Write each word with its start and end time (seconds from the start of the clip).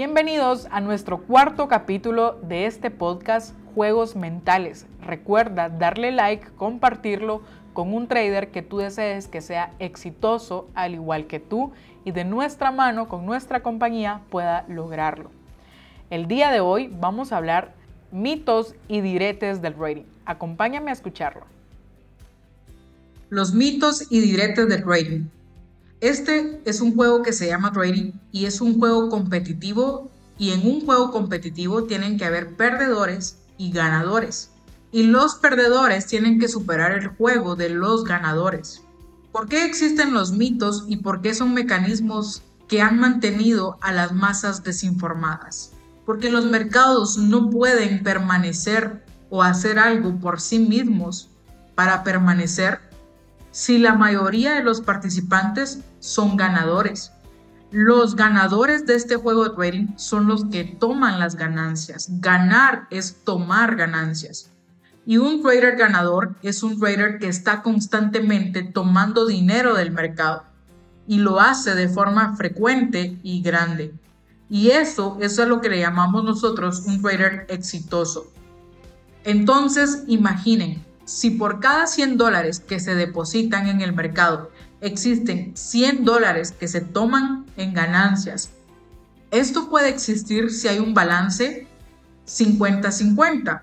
Bienvenidos 0.00 0.68
a 0.70 0.80
nuestro 0.80 1.22
cuarto 1.22 1.66
capítulo 1.66 2.38
de 2.44 2.66
este 2.66 2.88
podcast 2.88 3.52
Juegos 3.74 4.14
Mentales. 4.14 4.86
Recuerda 5.00 5.70
darle 5.70 6.12
like, 6.12 6.52
compartirlo 6.54 7.42
con 7.72 7.92
un 7.92 8.06
trader 8.06 8.52
que 8.52 8.62
tú 8.62 8.78
desees 8.78 9.26
que 9.26 9.40
sea 9.40 9.74
exitoso 9.80 10.68
al 10.76 10.94
igual 10.94 11.26
que 11.26 11.40
tú 11.40 11.72
y 12.04 12.12
de 12.12 12.24
nuestra 12.24 12.70
mano 12.70 13.08
con 13.08 13.26
nuestra 13.26 13.64
compañía 13.64 14.20
pueda 14.30 14.64
lograrlo. 14.68 15.32
El 16.10 16.28
día 16.28 16.52
de 16.52 16.60
hoy 16.60 16.88
vamos 17.00 17.32
a 17.32 17.38
hablar 17.38 17.74
mitos 18.12 18.76
y 18.86 19.00
diretes 19.00 19.60
del 19.62 19.74
trading. 19.74 20.04
Acompáñame 20.26 20.90
a 20.90 20.94
escucharlo. 20.94 21.44
Los 23.30 23.52
mitos 23.52 24.06
y 24.12 24.20
diretes 24.20 24.68
del 24.68 24.84
trading. 24.84 25.24
Este 26.00 26.60
es 26.64 26.80
un 26.80 26.94
juego 26.94 27.22
que 27.22 27.32
se 27.32 27.48
llama 27.48 27.72
trading 27.72 28.12
y 28.30 28.46
es 28.46 28.60
un 28.60 28.78
juego 28.78 29.08
competitivo 29.08 30.12
y 30.38 30.52
en 30.52 30.64
un 30.64 30.86
juego 30.86 31.10
competitivo 31.10 31.84
tienen 31.84 32.16
que 32.16 32.24
haber 32.24 32.54
perdedores 32.54 33.38
y 33.56 33.72
ganadores. 33.72 34.52
Y 34.92 35.02
los 35.02 35.34
perdedores 35.34 36.06
tienen 36.06 36.38
que 36.38 36.46
superar 36.46 36.92
el 36.92 37.08
juego 37.08 37.56
de 37.56 37.70
los 37.70 38.04
ganadores. 38.04 38.82
¿Por 39.32 39.48
qué 39.48 39.64
existen 39.64 40.14
los 40.14 40.30
mitos 40.30 40.84
y 40.86 40.98
por 40.98 41.20
qué 41.20 41.34
son 41.34 41.52
mecanismos 41.52 42.42
que 42.68 42.80
han 42.80 43.00
mantenido 43.00 43.76
a 43.80 43.92
las 43.92 44.12
masas 44.12 44.62
desinformadas? 44.62 45.72
Porque 46.06 46.30
los 46.30 46.44
mercados 46.44 47.18
no 47.18 47.50
pueden 47.50 48.04
permanecer 48.04 49.04
o 49.30 49.42
hacer 49.42 49.80
algo 49.80 50.16
por 50.20 50.40
sí 50.40 50.60
mismos 50.60 51.28
para 51.74 52.04
permanecer 52.04 52.88
si 53.50 53.78
la 53.78 53.94
mayoría 53.94 54.54
de 54.54 54.62
los 54.62 54.80
participantes 54.80 55.80
son 56.00 56.36
ganadores. 56.36 57.12
Los 57.70 58.16
ganadores 58.16 58.86
de 58.86 58.94
este 58.94 59.16
juego 59.16 59.44
de 59.44 59.54
trading 59.54 59.88
son 59.96 60.26
los 60.26 60.46
que 60.46 60.64
toman 60.64 61.18
las 61.18 61.36
ganancias. 61.36 62.08
Ganar 62.20 62.86
es 62.90 63.24
tomar 63.24 63.76
ganancias. 63.76 64.50
Y 65.04 65.18
un 65.18 65.42
trader 65.42 65.76
ganador 65.76 66.36
es 66.42 66.62
un 66.62 66.78
trader 66.78 67.18
que 67.18 67.28
está 67.28 67.62
constantemente 67.62 68.62
tomando 68.62 69.26
dinero 69.26 69.74
del 69.74 69.90
mercado 69.90 70.44
y 71.06 71.18
lo 71.18 71.40
hace 71.40 71.74
de 71.74 71.88
forma 71.88 72.36
frecuente 72.36 73.18
y 73.22 73.40
grande. 73.40 73.94
Y 74.50 74.70
eso, 74.70 75.16
eso 75.20 75.42
es 75.42 75.48
lo 75.48 75.60
que 75.60 75.70
le 75.70 75.78
llamamos 75.78 76.24
nosotros 76.24 76.84
un 76.86 77.00
trader 77.02 77.46
exitoso. 77.48 78.30
Entonces, 79.24 80.04
imaginen, 80.06 80.84
si 81.04 81.30
por 81.30 81.60
cada 81.60 81.86
100 81.86 82.18
dólares 82.18 82.60
que 82.60 82.78
se 82.78 82.94
depositan 82.94 83.66
en 83.66 83.80
el 83.80 83.94
mercado 83.94 84.50
existen 84.80 85.56
100 85.56 86.04
dólares 86.04 86.52
que 86.52 86.68
se 86.68 86.80
toman 86.80 87.46
en 87.56 87.74
ganancias, 87.74 88.50
esto 89.30 89.68
puede 89.68 89.88
existir 89.88 90.50
si 90.50 90.68
hay 90.68 90.78
un 90.78 90.94
balance 90.94 91.66
50-50. 92.26 93.62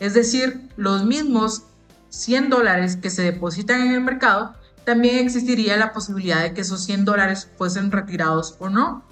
Es 0.00 0.14
decir, 0.14 0.68
los 0.76 1.04
mismos 1.04 1.64
100 2.10 2.50
dólares 2.50 2.96
que 2.96 3.10
se 3.10 3.22
depositan 3.22 3.82
en 3.82 3.92
el 3.92 4.00
mercado, 4.00 4.54
también 4.84 5.16
existiría 5.16 5.76
la 5.76 5.92
posibilidad 5.92 6.42
de 6.42 6.54
que 6.54 6.60
esos 6.60 6.84
100 6.84 7.04
dólares 7.04 7.50
fuesen 7.56 7.90
retirados 7.90 8.56
o 8.58 8.68
no. 8.68 9.04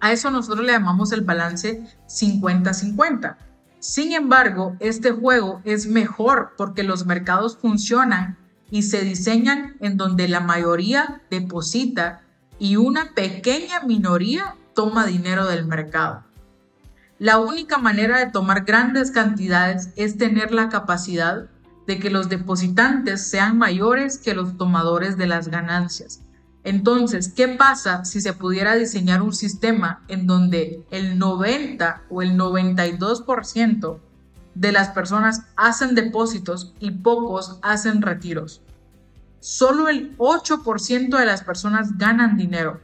A 0.00 0.12
eso 0.12 0.30
nosotros 0.30 0.66
le 0.66 0.72
llamamos 0.72 1.12
el 1.12 1.22
balance 1.22 1.82
50-50. 2.08 3.36
Sin 3.78 4.12
embargo, 4.12 4.76
este 4.80 5.10
juego 5.12 5.60
es 5.64 5.86
mejor 5.86 6.52
porque 6.56 6.82
los 6.82 7.06
mercados 7.06 7.56
funcionan 7.56 8.38
y 8.74 8.82
se 8.82 9.02
diseñan 9.02 9.76
en 9.78 9.96
donde 9.96 10.26
la 10.26 10.40
mayoría 10.40 11.22
deposita 11.30 12.22
y 12.58 12.74
una 12.74 13.14
pequeña 13.14 13.82
minoría 13.86 14.56
toma 14.74 15.06
dinero 15.06 15.46
del 15.46 15.64
mercado. 15.64 16.24
La 17.20 17.38
única 17.38 17.78
manera 17.78 18.18
de 18.18 18.32
tomar 18.32 18.64
grandes 18.64 19.12
cantidades 19.12 19.90
es 19.94 20.18
tener 20.18 20.50
la 20.50 20.70
capacidad 20.70 21.46
de 21.86 22.00
que 22.00 22.10
los 22.10 22.28
depositantes 22.28 23.24
sean 23.24 23.58
mayores 23.58 24.18
que 24.18 24.34
los 24.34 24.56
tomadores 24.56 25.16
de 25.16 25.28
las 25.28 25.46
ganancias. 25.46 26.22
Entonces, 26.64 27.32
¿qué 27.32 27.46
pasa 27.46 28.04
si 28.04 28.20
se 28.20 28.32
pudiera 28.32 28.74
diseñar 28.74 29.22
un 29.22 29.34
sistema 29.34 30.02
en 30.08 30.26
donde 30.26 30.84
el 30.90 31.16
90 31.16 32.02
o 32.10 32.22
el 32.22 32.36
92% 32.36 34.00
de 34.56 34.72
las 34.72 34.88
personas 34.88 35.42
hacen 35.56 35.94
depósitos 35.94 36.74
y 36.80 36.90
pocos 36.90 37.60
hacen 37.62 38.02
retiros? 38.02 38.63
Solo 39.44 39.90
el 39.90 40.16
8% 40.16 41.18
de 41.18 41.26
las 41.26 41.44
personas 41.44 41.98
ganan 41.98 42.38
dinero. 42.38 42.80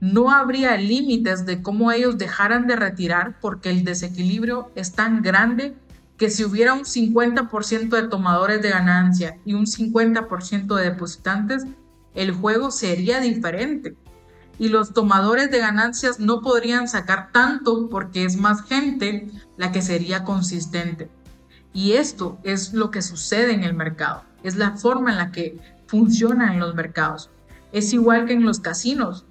No 0.00 0.32
habría 0.32 0.76
límites 0.76 1.46
de 1.46 1.62
cómo 1.62 1.92
ellos 1.92 2.18
dejaran 2.18 2.66
de 2.66 2.74
retirar 2.74 3.38
porque 3.40 3.70
el 3.70 3.84
desequilibrio 3.84 4.72
es 4.74 4.90
tan 4.90 5.22
grande 5.22 5.76
que 6.16 6.28
si 6.28 6.42
hubiera 6.42 6.74
un 6.74 6.80
50% 6.80 7.90
de 7.90 8.08
tomadores 8.08 8.60
de 8.60 8.70
ganancia 8.70 9.38
y 9.44 9.54
un 9.54 9.66
50% 9.66 10.74
de 10.74 10.82
depositantes, 10.82 11.64
el 12.16 12.32
juego 12.32 12.72
sería 12.72 13.20
diferente. 13.20 13.94
Y 14.58 14.66
los 14.66 14.92
tomadores 14.92 15.52
de 15.52 15.60
ganancias 15.60 16.18
no 16.18 16.40
podrían 16.40 16.88
sacar 16.88 17.30
tanto 17.30 17.88
porque 17.88 18.24
es 18.24 18.36
más 18.36 18.64
gente 18.64 19.30
la 19.56 19.70
que 19.70 19.80
sería 19.80 20.24
consistente. 20.24 21.08
Y 21.72 21.92
esto 21.92 22.40
es 22.42 22.72
lo 22.72 22.90
que 22.90 23.00
sucede 23.00 23.52
en 23.52 23.62
el 23.62 23.74
mercado. 23.74 24.24
Es 24.42 24.56
la 24.56 24.72
forma 24.72 25.12
en 25.12 25.18
la 25.18 25.30
que 25.30 25.60
funciona 25.90 26.52
en 26.54 26.60
los 26.60 26.74
mercados. 26.74 27.30
Es 27.72 27.92
igual 27.92 28.26
que 28.26 28.32
en 28.32 28.44
los 28.44 28.60
casinos. 28.60 29.26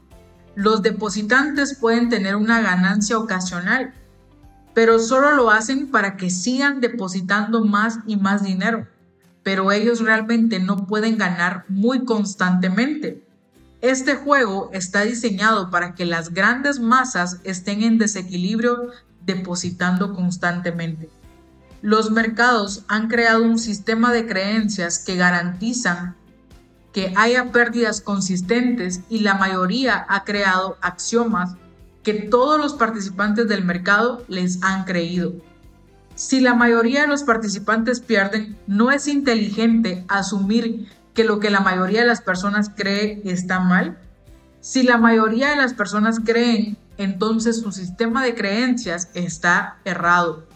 Los 0.56 0.81
depositantes 0.81 1.78
pueden 1.78 2.09
tener 2.09 2.36
una 2.36 2.62
ganancia 2.62 3.18
ocasional, 3.18 3.94
pero 4.74 5.00
solo 5.00 5.31
lo 5.31 5.50
hacen 5.50 5.90
para 5.90 6.18
que 6.18 6.30
sigan 6.30 6.81
depositando 6.81 7.64
más 7.66 8.00
y 8.06 8.18
más 8.18 8.44
dinero 8.44 8.88
pero 9.44 9.72
ellos 9.72 10.02
realmente 10.02 10.59
no 10.59 10.86
pueden 10.86 11.18
ganar 11.18 11.66
muy 11.69 12.06
constantemente. 12.06 13.25
Este 13.81 14.16
juego 14.16 14.69
está 14.74 15.02
diseñado 15.02 15.69
para 15.69 15.96
que 15.96 16.06
las 16.06 16.34
grandes 16.34 16.80
masas 16.80 17.40
estén 17.44 17.81
en 17.81 17.98
desequilibrio 17.98 18.92
depositando 19.25 20.14
constantemente. 20.14 21.09
Los 21.81 22.12
mercados 22.12 22.84
han 22.90 23.08
creado 23.08 23.44
un 23.44 23.58
sistema 23.58 24.12
de 24.12 24.28
creencias 24.28 25.00
que 25.00 25.16
garantizan 25.16 26.16
que 26.94 27.13
haya 27.16 27.51
pérdidas 27.51 28.01
consistentes 28.01 29.01
y 29.09 29.19
la 29.19 29.35
mayoría 29.35 30.05
ha 30.09 30.23
creado 30.23 30.77
axiomas 30.81 31.55
que 32.03 32.13
todos 32.13 32.59
los 32.59 32.73
participantes 32.73 33.47
del 33.47 33.63
mercado 33.63 34.23
les 34.27 34.63
han 34.63 34.85
creído. 34.85 35.33
Si 36.16 36.41
la 36.41 36.53
mayoría 36.53 37.01
de 37.01 37.07
los 37.07 37.23
participantes 37.23 38.01
pierden, 38.01 38.57
no 38.67 38.91
es 38.91 39.07
inteligente 39.07 40.03
asumir 40.07 40.89
que 41.13 41.23
lo 41.23 41.39
que 41.39 41.50
la 41.50 41.61
mayoría 41.61 42.01
de 42.01 42.07
las 42.07 42.22
personas 42.22 42.72
cree 42.75 43.21
está 43.23 43.59
mal. 43.59 43.97
Si 44.59 44.83
la 44.83 44.97
mayoría 44.97 45.50
de 45.50 45.56
las 45.56 45.73
personas 45.73 46.19
creen, 46.19 46.77
entonces 46.97 47.61
su 47.61 47.71
sistema 47.71 48.23
de 48.23 48.35
creencias 48.35 49.09
está 49.13 49.77
errado. 49.85 50.47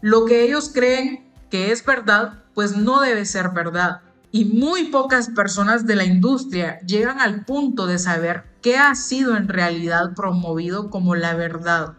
Lo 0.00 0.24
que 0.24 0.42
ellos 0.44 0.70
creen 0.72 1.30
que 1.50 1.72
es 1.72 1.84
verdad, 1.84 2.42
pues 2.54 2.76
no 2.76 3.00
debe 3.00 3.26
ser 3.26 3.50
verdad. 3.50 4.00
Y 4.34 4.46
muy 4.46 4.84
pocas 4.84 5.28
personas 5.28 5.86
de 5.86 5.94
la 5.94 6.06
industria 6.06 6.80
llegan 6.86 7.20
al 7.20 7.44
punto 7.44 7.86
de 7.86 7.98
saber 7.98 8.44
qué 8.62 8.78
ha 8.78 8.94
sido 8.94 9.36
en 9.36 9.46
realidad 9.46 10.14
promovido 10.16 10.88
como 10.88 11.14
la 11.14 11.34
verdad. 11.34 11.98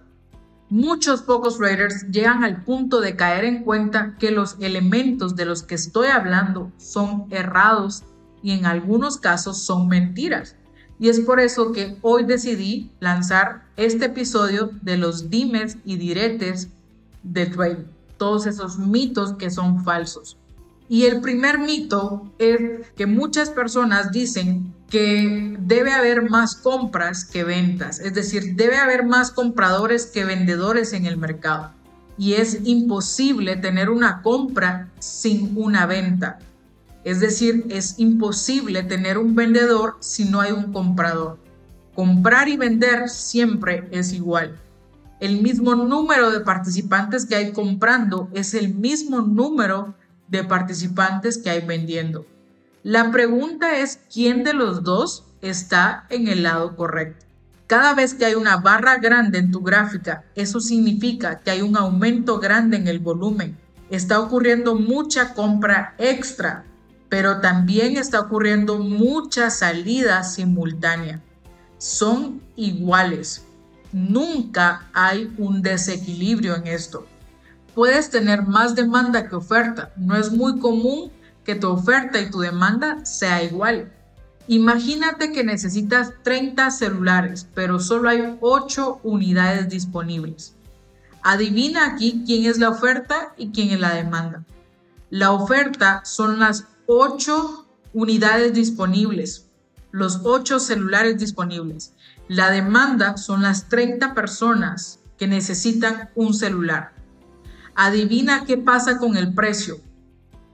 Muchos 0.68 1.22
pocos 1.22 1.60
traders 1.60 2.10
llegan 2.10 2.44
al 2.44 2.64
punto 2.64 3.02
de 3.02 3.16
caer 3.16 3.46
en 3.46 3.64
cuenta 3.64 4.16
que 4.18 4.32
los 4.32 4.56
elementos 4.60 5.36
de 5.36 5.46
los 5.46 5.62
que 5.62 5.76
estoy 5.76 6.08
hablando 6.08 6.72
son 6.78 7.28
errados 7.30 8.02
y 8.42 8.54
en 8.54 8.66
algunos 8.66 9.18
casos 9.18 9.60
son 9.60 9.88
mentiras. 9.88 10.56
Y 11.00 11.10
es 11.10 11.20
por 11.20 11.40
eso 11.40 11.72
que 11.72 12.00
hoy 12.02 12.24
decidí 12.24 12.90
lanzar 13.00 13.66
este 13.78 14.06
episodio 14.06 14.72
de 14.82 14.98
los 14.98 15.30
dimes 15.30 15.78
y 15.86 15.98
diretes 15.98 16.70
de 17.22 17.46
trading, 17.46 17.86
todos 18.18 18.48
esos 18.48 18.80
mitos 18.80 19.34
que 19.34 19.52
son 19.52 19.84
falsos. 19.84 20.40
Y 20.90 21.06
el 21.06 21.22
primer 21.22 21.60
mito 21.60 22.32
es 22.40 22.88
que 22.96 23.06
muchas 23.06 23.50
personas 23.50 24.12
dicen 24.12 24.74
que 24.90 25.58
debe 25.60 25.92
haber 25.92 26.30
más 26.30 26.56
compras 26.56 27.26
que 27.26 27.44
ventas, 27.44 28.00
es 28.00 28.14
decir, 28.14 28.56
debe 28.56 28.78
haber 28.78 29.06
más 29.06 29.32
compradores 29.32 30.06
que 30.06 30.24
vendedores 30.24 30.94
en 30.94 31.06
el 31.06 31.18
mercado. 31.18 31.72
Y 32.18 32.34
es 32.34 32.60
imposible 32.64 33.56
tener 33.56 33.90
una 33.90 34.22
compra 34.22 34.92
sin 35.00 35.58
una 35.58 35.88
venta. 35.88 36.38
Es 37.04 37.20
decir, 37.20 37.66
es 37.70 37.96
imposible 37.98 38.84
tener 38.84 39.18
un 39.18 39.34
vendedor 39.34 39.98
si 40.00 40.26
no 40.26 40.42
hay 40.42 40.52
un 40.52 40.72
comprador. 40.72 41.40
Comprar 41.96 42.48
y 42.48 42.58
vender 42.58 43.10
siempre 43.10 43.88
es 43.92 44.14
igual. 44.14 44.60
El 45.20 45.42
mismo 45.42 45.74
número 45.76 46.32
de 46.32 46.42
participantes 46.42 47.26
que 47.26 47.36
hay 47.36 47.52
comprando 47.52 48.30
es 48.34 48.54
el 48.54 48.76
mismo 48.76 49.22
número 49.22 49.96
de 50.28 50.44
participantes 50.44 51.38
que 51.38 51.50
hay 51.50 51.66
vendiendo. 51.66 52.26
La 52.84 53.12
pregunta 53.12 53.78
es 53.80 54.00
quién 54.12 54.44
de 54.44 54.54
los 54.54 54.84
dos 54.84 55.26
está 55.42 56.06
en 56.10 56.28
el 56.28 56.44
lado 56.44 56.76
correcto. 56.76 57.26
Cada 57.68 57.94
vez 57.94 58.14
que 58.14 58.26
hay 58.26 58.36
una 58.36 58.58
barra 58.58 58.98
grande 58.98 59.40
en 59.40 59.52
tu 59.52 59.62
gráfica, 59.62 60.26
eso 60.36 60.60
significa 60.60 61.40
que 61.40 61.52
hay 61.52 61.62
un 61.62 61.78
aumento 61.78 62.40
grande 62.40 62.78
en 62.78 62.88
el 62.88 63.00
volumen. 63.00 63.58
Está 63.90 64.20
ocurriendo 64.20 64.76
mucha 64.76 65.34
compra 65.34 65.96
extra, 65.98 66.66
pero 67.10 67.40
también 67.40 67.96
está 67.96 68.20
ocurriendo 68.20 68.80
mucha 68.80 69.50
salida 69.50 70.24
simultánea. 70.24 71.22
Son 71.78 72.42
iguales. 72.56 73.46
Nunca 73.92 74.90
hay 74.94 75.34
un 75.38 75.62
desequilibrio 75.62 76.56
en 76.56 76.68
esto. 76.68 77.08
Puedes 77.76 78.10
tener 78.10 78.44
más 78.44 78.76
demanda 78.76 79.28
que 79.28 79.36
oferta. 79.36 79.92
No 79.98 80.16
es 80.16 80.32
muy 80.32 80.60
común 80.60 81.12
que 81.44 81.56
tu 81.56 81.70
oferta 81.70 82.20
y 82.22 82.30
tu 82.30 82.40
demanda 82.40 83.06
sea 83.06 83.44
igual. 83.44 83.92
Imagínate 84.48 85.32
que 85.32 85.44
necesitas 85.44 86.14
30 86.24 86.70
celulares, 86.72 87.48
pero 87.54 87.80
solo 87.80 88.10
hay 88.10 88.38
8 88.42 89.00
unidades 89.04 89.70
disponibles. 89.70 90.54
Adivina 91.22 91.86
aquí 91.86 92.24
quién 92.26 92.46
es 92.46 92.60
la 92.60 92.70
oferta 92.70 93.34
y 93.38 93.52
quién 93.52 93.70
es 93.70 93.80
la 93.80 93.94
demanda. 93.94 94.44
La 95.10 95.32
oferta 95.32 96.02
son 96.04 96.40
las 96.40 96.66
8 96.88 97.66
unidades 97.94 98.54
disponibles, 98.54 99.48
los 99.92 100.22
8 100.26 100.60
celulares 100.60 101.18
disponibles. 101.18 101.94
La 102.28 102.50
demanda 102.50 103.16
son 103.16 103.44
las 103.44 103.70
30 103.70 104.14
personas 104.14 105.00
que 105.18 105.28
necesitan 105.28 106.10
un 106.16 106.34
celular. 106.34 106.92
Adivina 107.76 108.46
qué 108.46 108.58
pasa 108.58 108.98
con 108.98 109.18
el 109.18 109.34
precio. 109.34 109.78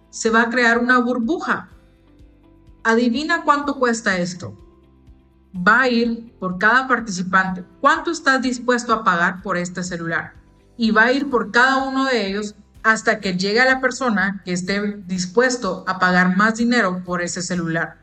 Se 0.10 0.30
va 0.30 0.44
a 0.44 0.50
crear 0.50 0.80
una 0.80 1.00
burbuja 1.00 1.69
Adivina 2.83 3.44
cuánto 3.44 3.77
cuesta 3.77 4.18
esto. 4.18 4.57
Va 5.56 5.81
a 5.81 5.89
ir 5.89 6.33
por 6.39 6.57
cada 6.57 6.88
participante. 6.88 7.63
¿Cuánto 7.81 8.12
estás 8.12 8.42
dispuesto 8.42 8.94
a 8.94 9.04
pagar 9.04 9.42
por 9.42 9.57
este 9.57 9.83
celular? 9.83 10.33
Y 10.77 10.92
va 10.92 11.04
a 11.04 11.12
ir 11.12 11.30
por 11.30 11.51
cada 11.51 11.77
uno 11.83 12.06
de 12.06 12.27
ellos 12.27 12.56
hasta 12.83 13.19
que 13.19 13.38
llegue 13.38 13.60
a 13.60 13.66
la 13.66 13.81
persona 13.81 14.42
que 14.45 14.54
esté 14.54 14.98
dispuesto 15.06 15.83
a 15.88 16.00
pagar 16.00 16.38
más 16.38 16.56
dinero 16.56 17.04
por 17.04 17.21
ese 17.21 17.42
celular. 17.42 17.98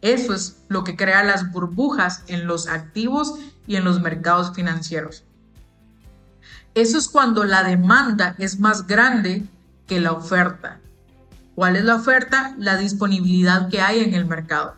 Eso 0.00 0.32
es 0.32 0.56
lo 0.68 0.84
que 0.84 0.96
crea 0.96 1.22
las 1.22 1.52
burbujas 1.52 2.22
en 2.28 2.46
los 2.46 2.66
activos 2.66 3.34
y 3.66 3.76
en 3.76 3.84
los 3.84 4.00
mercados 4.00 4.54
financieros. 4.54 5.24
Eso 6.74 6.98
es 6.98 7.08
cuando 7.08 7.44
la 7.44 7.64
demanda 7.64 8.34
es 8.38 8.60
más 8.60 8.86
grande 8.86 9.44
que 9.86 10.00
la 10.00 10.12
oferta. 10.12 10.80
¿Cuál 11.54 11.76
es 11.76 11.84
la 11.84 11.96
oferta? 11.96 12.54
La 12.58 12.76
disponibilidad 12.76 13.68
que 13.68 13.80
hay 13.80 14.00
en 14.00 14.14
el 14.14 14.26
mercado. 14.26 14.76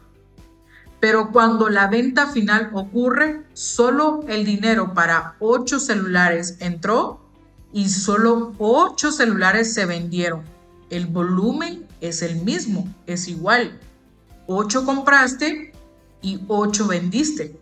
Pero 0.98 1.30
cuando 1.30 1.68
la 1.68 1.88
venta 1.88 2.28
final 2.28 2.70
ocurre, 2.72 3.44
solo 3.52 4.24
el 4.28 4.44
dinero 4.44 4.94
para 4.94 5.36
8 5.40 5.78
celulares 5.78 6.56
entró 6.60 7.20
y 7.72 7.88
solo 7.88 8.54
8 8.58 9.12
celulares 9.12 9.74
se 9.74 9.86
vendieron. 9.86 10.42
El 10.88 11.06
volumen 11.06 11.86
es 12.00 12.22
el 12.22 12.42
mismo, 12.42 12.88
es 13.06 13.28
igual. 13.28 13.78
8 14.46 14.84
compraste 14.84 15.72
y 16.22 16.40
8 16.48 16.86
vendiste. 16.86 17.59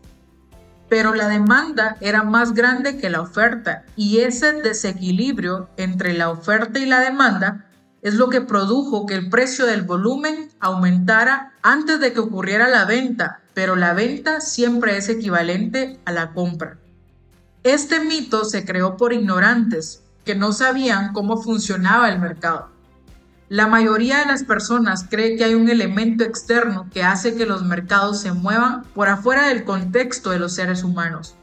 Pero 0.88 1.14
la 1.14 1.28
demanda 1.28 1.96
era 2.00 2.22
más 2.22 2.54
grande 2.54 2.96
que 2.96 3.10
la 3.10 3.20
oferta 3.20 3.84
y 3.94 4.20
ese 4.20 4.54
desequilibrio 4.54 5.68
entre 5.76 6.14
la 6.14 6.30
oferta 6.30 6.78
y 6.78 6.86
la 6.86 7.00
demanda 7.00 7.66
es 8.00 8.14
lo 8.14 8.28
que 8.28 8.40
produjo 8.40 9.06
que 9.06 9.14
el 9.14 9.28
precio 9.28 9.66
del 9.66 9.82
volumen 9.82 10.48
aumentara 10.60 11.52
antes 11.62 12.00
de 12.00 12.12
que 12.12 12.20
ocurriera 12.20 12.68
la 12.68 12.84
venta, 12.84 13.40
pero 13.54 13.76
la 13.76 13.92
venta 13.92 14.40
siempre 14.40 14.96
es 14.96 15.08
equivalente 15.08 15.98
a 16.04 16.12
la 16.12 16.32
compra. 16.32 16.78
Este 17.64 18.00
mito 18.00 18.44
se 18.44 18.64
creó 18.64 18.96
por 18.96 19.12
ignorantes 19.12 20.02
que 20.24 20.34
no 20.34 20.52
sabían 20.52 21.12
cómo 21.12 21.42
funcionaba 21.42 22.08
el 22.08 22.18
mercado. 22.20 22.70
La 23.48 23.66
mayoría 23.66 24.18
de 24.18 24.26
las 24.26 24.44
personas 24.44 25.06
cree 25.08 25.36
que 25.36 25.44
hay 25.44 25.54
un 25.54 25.68
elemento 25.68 26.24
externo 26.24 26.86
que 26.92 27.02
hace 27.02 27.34
que 27.34 27.46
los 27.46 27.64
mercados 27.64 28.20
se 28.20 28.32
muevan 28.32 28.84
por 28.94 29.08
afuera 29.08 29.48
del 29.48 29.64
contexto 29.64 30.30
de 30.30 30.38
los 30.38 30.52
seres 30.52 30.84
humanos. 30.84 31.34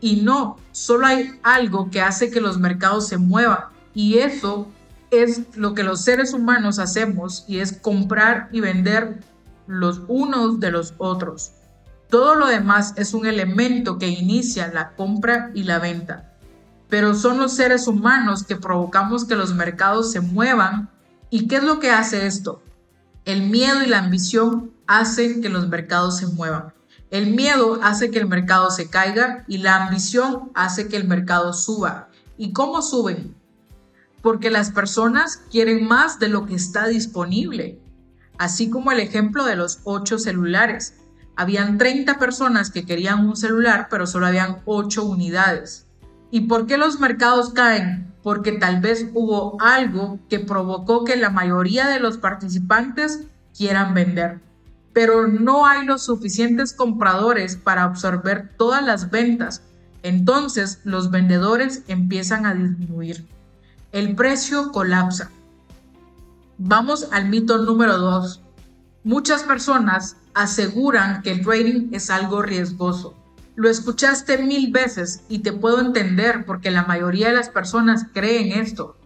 Y 0.00 0.22
no, 0.22 0.56
solo 0.72 1.06
hay 1.06 1.38
algo 1.42 1.90
que 1.90 2.02
hace 2.02 2.30
que 2.30 2.40
los 2.40 2.58
mercados 2.58 3.08
se 3.08 3.18
muevan 3.18 3.66
y 3.94 4.18
eso 4.18 4.68
es 5.10 5.56
lo 5.56 5.74
que 5.74 5.82
los 5.82 6.02
seres 6.02 6.32
humanos 6.32 6.78
hacemos 6.78 7.44
y 7.48 7.60
es 7.60 7.72
comprar 7.72 8.48
y 8.52 8.60
vender 8.60 9.20
los 9.66 10.02
unos 10.08 10.60
de 10.60 10.70
los 10.70 10.94
otros. 10.98 11.52
Todo 12.08 12.34
lo 12.34 12.46
demás 12.46 12.94
es 12.96 13.14
un 13.14 13.26
elemento 13.26 13.98
que 13.98 14.08
inicia 14.08 14.68
la 14.72 14.90
compra 14.96 15.50
y 15.54 15.64
la 15.64 15.78
venta. 15.78 16.32
Pero 16.88 17.14
son 17.14 17.38
los 17.38 17.52
seres 17.52 17.86
humanos 17.86 18.44
que 18.44 18.56
provocamos 18.56 19.26
que 19.26 19.36
los 19.36 19.54
mercados 19.54 20.10
se 20.10 20.20
muevan. 20.20 20.88
¿Y 21.30 21.46
qué 21.46 21.56
es 21.56 21.62
lo 21.62 21.78
que 21.78 21.90
hace 21.90 22.26
esto? 22.26 22.62
El 23.24 23.42
miedo 23.50 23.82
y 23.82 23.86
la 23.86 23.98
ambición 23.98 24.72
hacen 24.86 25.42
que 25.42 25.48
los 25.48 25.68
mercados 25.68 26.18
se 26.18 26.26
muevan. 26.26 26.72
El 27.10 27.34
miedo 27.34 27.78
hace 27.82 28.10
que 28.10 28.18
el 28.18 28.28
mercado 28.28 28.70
se 28.70 28.88
caiga 28.88 29.44
y 29.46 29.58
la 29.58 29.84
ambición 29.84 30.50
hace 30.54 30.88
que 30.88 30.96
el 30.96 31.08
mercado 31.08 31.52
suba. 31.52 32.08
¿Y 32.36 32.52
cómo 32.52 32.82
suben? 32.82 33.34
porque 34.22 34.50
las 34.50 34.70
personas 34.70 35.42
quieren 35.50 35.86
más 35.86 36.18
de 36.18 36.28
lo 36.28 36.46
que 36.46 36.54
está 36.54 36.86
disponible, 36.86 37.80
así 38.38 38.70
como 38.70 38.92
el 38.92 39.00
ejemplo 39.00 39.44
de 39.44 39.56
los 39.56 39.80
ocho 39.84 40.18
celulares. 40.18 40.94
Habían 41.36 41.78
30 41.78 42.18
personas 42.18 42.70
que 42.70 42.84
querían 42.84 43.26
un 43.26 43.36
celular, 43.36 43.86
pero 43.90 44.06
solo 44.06 44.26
habían 44.26 44.58
8 44.64 45.04
unidades. 45.04 45.86
¿Y 46.30 46.42
por 46.42 46.66
qué 46.66 46.76
los 46.76 46.98
mercados 46.98 47.50
caen? 47.54 48.07
Porque 48.28 48.52
tal 48.52 48.82
vez 48.82 49.06
hubo 49.14 49.56
algo 49.58 50.20
que 50.28 50.38
provocó 50.38 51.02
que 51.02 51.16
la 51.16 51.30
mayoría 51.30 51.88
de 51.88 51.98
los 51.98 52.18
participantes 52.18 53.22
quieran 53.56 53.94
vender. 53.94 54.38
Pero 54.92 55.28
no 55.28 55.64
hay 55.64 55.86
los 55.86 56.02
suficientes 56.02 56.74
compradores 56.74 57.56
para 57.56 57.84
absorber 57.84 58.50
todas 58.58 58.84
las 58.84 59.10
ventas. 59.10 59.62
Entonces 60.02 60.82
los 60.84 61.10
vendedores 61.10 61.84
empiezan 61.88 62.44
a 62.44 62.52
disminuir 62.52 63.26
el 63.92 64.14
precio 64.14 64.72
colapsa. 64.72 65.30
Vamos 66.58 67.08
al 67.10 67.30
mito 67.30 67.56
número 67.56 67.96
2. 67.96 68.42
Muchas 69.04 69.42
personas 69.44 70.18
aseguran 70.34 71.22
que 71.22 71.30
el 71.30 71.42
trading 71.42 71.88
es 71.92 72.10
algo 72.10 72.42
riesgoso. 72.42 73.14
Lo 73.58 73.68
escuchaste 73.68 74.38
mil 74.38 74.70
veces 74.70 75.22
y 75.28 75.40
te 75.40 75.52
puedo 75.52 75.80
entender 75.80 76.44
porque 76.46 76.70
la 76.70 76.84
mayoría 76.84 77.26
de 77.26 77.34
las 77.34 77.48
personas 77.48 78.06
creen 78.14 78.52
esto. 78.52 78.96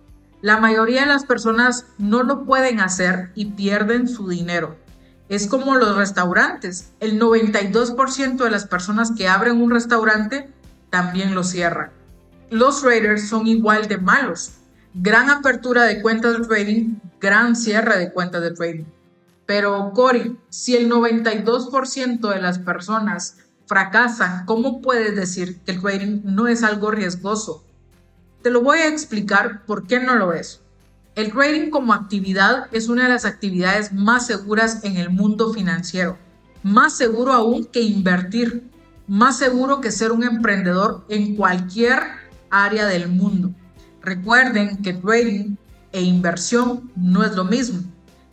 La 0.43 0.59
mayoría 0.59 1.01
de 1.01 1.07
las 1.07 1.25
personas 1.25 1.87
no 1.97 2.23
lo 2.23 2.45
pueden 2.45 2.79
hacer 2.79 3.31
y 3.35 3.53
pierden 3.53 4.09
su 4.09 4.29
dinero. 4.29 4.77
Es 5.31 5.47
como 5.47 5.77
los 5.77 5.97
restaurantes. 5.97 6.93
El 7.01 7.19
92% 7.19 8.45
de 8.45 8.51
las 8.51 8.67
personas 8.67 9.13
que 9.17 9.27
abren 9.27 9.63
un 9.63 9.71
restaurante 9.71 10.53
también 10.91 11.35
lo 11.35 11.45
cierran. 11.45 11.91
Los 12.51 12.83
traders 12.83 13.31
son 13.31 13.47
igual 13.47 13.89
de 13.89 13.97
malos 13.97 14.59
gran 14.93 15.31
apertura 15.31 15.85
de 15.85 16.03
cuentas 16.03 16.39
de 16.39 16.45
trading, 16.45 16.97
gran 17.19 17.57
cierre 17.57 17.99
de 17.99 18.13
cuentas 18.13 18.43
de 18.43 18.51
trading. 18.51 18.85
Pero 19.47 19.93
Cory, 19.95 20.39
si 20.51 20.77
el 20.77 20.91
92% 20.91 22.29
de 22.29 22.41
las 22.43 22.59
personas 22.59 23.39
fracasan, 23.73 24.45
¿cómo 24.45 24.83
puedes 24.83 25.17
decir 25.17 25.61
que 25.61 25.73
el 25.73 25.81
trading 25.81 26.21
no 26.25 26.47
es 26.47 26.62
algo 26.62 26.91
riesgoso? 26.91 27.64
Te 28.43 28.50
lo 28.50 28.61
voy 28.61 28.81
a 28.81 28.88
explicar 28.88 29.64
por 29.64 29.87
qué 29.87 29.99
no 29.99 30.14
lo 30.14 30.35
es. 30.35 30.61
El 31.14 31.33
trading 31.33 31.71
como 31.71 31.95
actividad 31.95 32.67
es 32.73 32.91
una 32.91 33.05
de 33.05 33.09
las 33.09 33.25
actividades 33.25 33.91
más 33.95 34.26
seguras 34.26 34.85
en 34.85 34.99
el 34.99 35.09
mundo 35.09 35.55
financiero. 35.55 36.19
Más 36.62 36.99
seguro 36.99 37.33
aún 37.33 37.64
que 37.64 37.81
invertir. 37.81 38.71
Más 39.09 39.38
seguro 39.38 39.81
que 39.81 39.91
ser 39.91 40.12
un 40.12 40.23
emprendedor 40.23 41.07
en 41.09 41.35
cualquier 41.35 42.00
área 42.50 42.85
del 42.85 43.09
mundo. 43.09 43.55
Recuerden 44.02 44.83
que 44.83 44.93
trading 44.93 45.57
e 45.93 46.02
inversión 46.02 46.93
no 46.95 47.25
es 47.25 47.35
lo 47.35 47.45
mismo. 47.45 47.81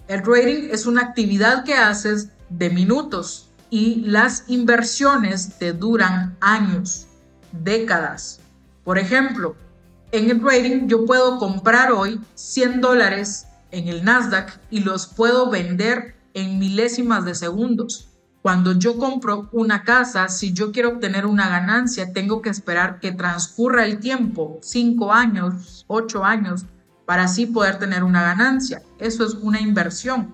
El 0.10 0.22
trading 0.22 0.68
es 0.70 0.86
una 0.86 1.04
actividad 1.04 1.64
que 1.64 1.76
haces 1.76 2.28
de 2.50 2.70
minutos 2.72 3.49
y 3.70 4.02
las 4.02 4.46
inversiones 4.48 5.58
te 5.58 5.74
duran 5.74 6.38
años, 6.42 7.08
décadas. 7.52 8.40
Por 8.84 8.98
ejemplo, 8.98 9.56
en 10.12 10.30
el 10.30 10.42
trading 10.42 10.88
yo 10.88 11.06
puedo 11.06 11.38
comprar 11.38 11.92
hoy 11.92 12.20
100 12.36 12.82
dólares 12.82 13.48
en 13.72 13.88
el 13.88 14.04
Nasdaq 14.04 14.60
y 14.72 14.80
los 14.80 15.06
puedo 15.08 15.50
vender 15.50 16.16
en 16.34 16.58
milésimas 16.58 17.26
de 17.26 17.36
segundos. 17.36 18.10
Cuando 18.42 18.72
yo 18.72 18.98
compro 18.98 19.50
una 19.52 19.84
casa, 19.84 20.30
si 20.30 20.54
yo 20.54 20.72
quiero 20.72 20.90
obtener 20.90 21.26
una 21.26 21.50
ganancia, 21.50 22.14
tengo 22.14 22.42
que 22.42 22.50
esperar 22.50 23.00
que 23.00 23.12
transcurra 23.12 23.86
el 23.86 24.00
tiempo, 24.00 24.60
cinco 24.62 25.12
años, 25.12 25.84
ocho 25.88 26.24
años, 26.24 26.66
para 27.06 27.24
así 27.24 27.46
poder 27.46 27.80
tener 27.80 28.04
una 28.04 28.22
ganancia. 28.22 28.82
Eso 28.98 29.26
es 29.26 29.34
una 29.34 29.60
inversión. 29.60 30.34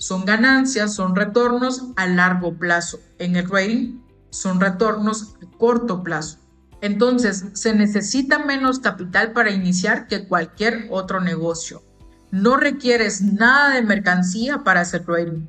Son 0.00 0.24
ganancias, 0.24 0.94
son 0.94 1.14
retornos 1.14 1.88
a 1.94 2.06
largo 2.06 2.54
plazo. 2.54 3.00
En 3.18 3.36
el 3.36 3.46
trading 3.46 4.00
son 4.30 4.58
retornos 4.58 5.34
a 5.42 5.58
corto 5.58 6.02
plazo. 6.02 6.38
Entonces, 6.80 7.44
se 7.52 7.74
necesita 7.74 8.38
menos 8.38 8.78
capital 8.78 9.32
para 9.32 9.50
iniciar 9.50 10.06
que 10.06 10.26
cualquier 10.26 10.86
otro 10.88 11.20
negocio. 11.20 11.82
No 12.30 12.56
requieres 12.56 13.20
nada 13.20 13.74
de 13.74 13.82
mercancía 13.82 14.64
para 14.64 14.80
hacer 14.80 15.04
trading. 15.04 15.46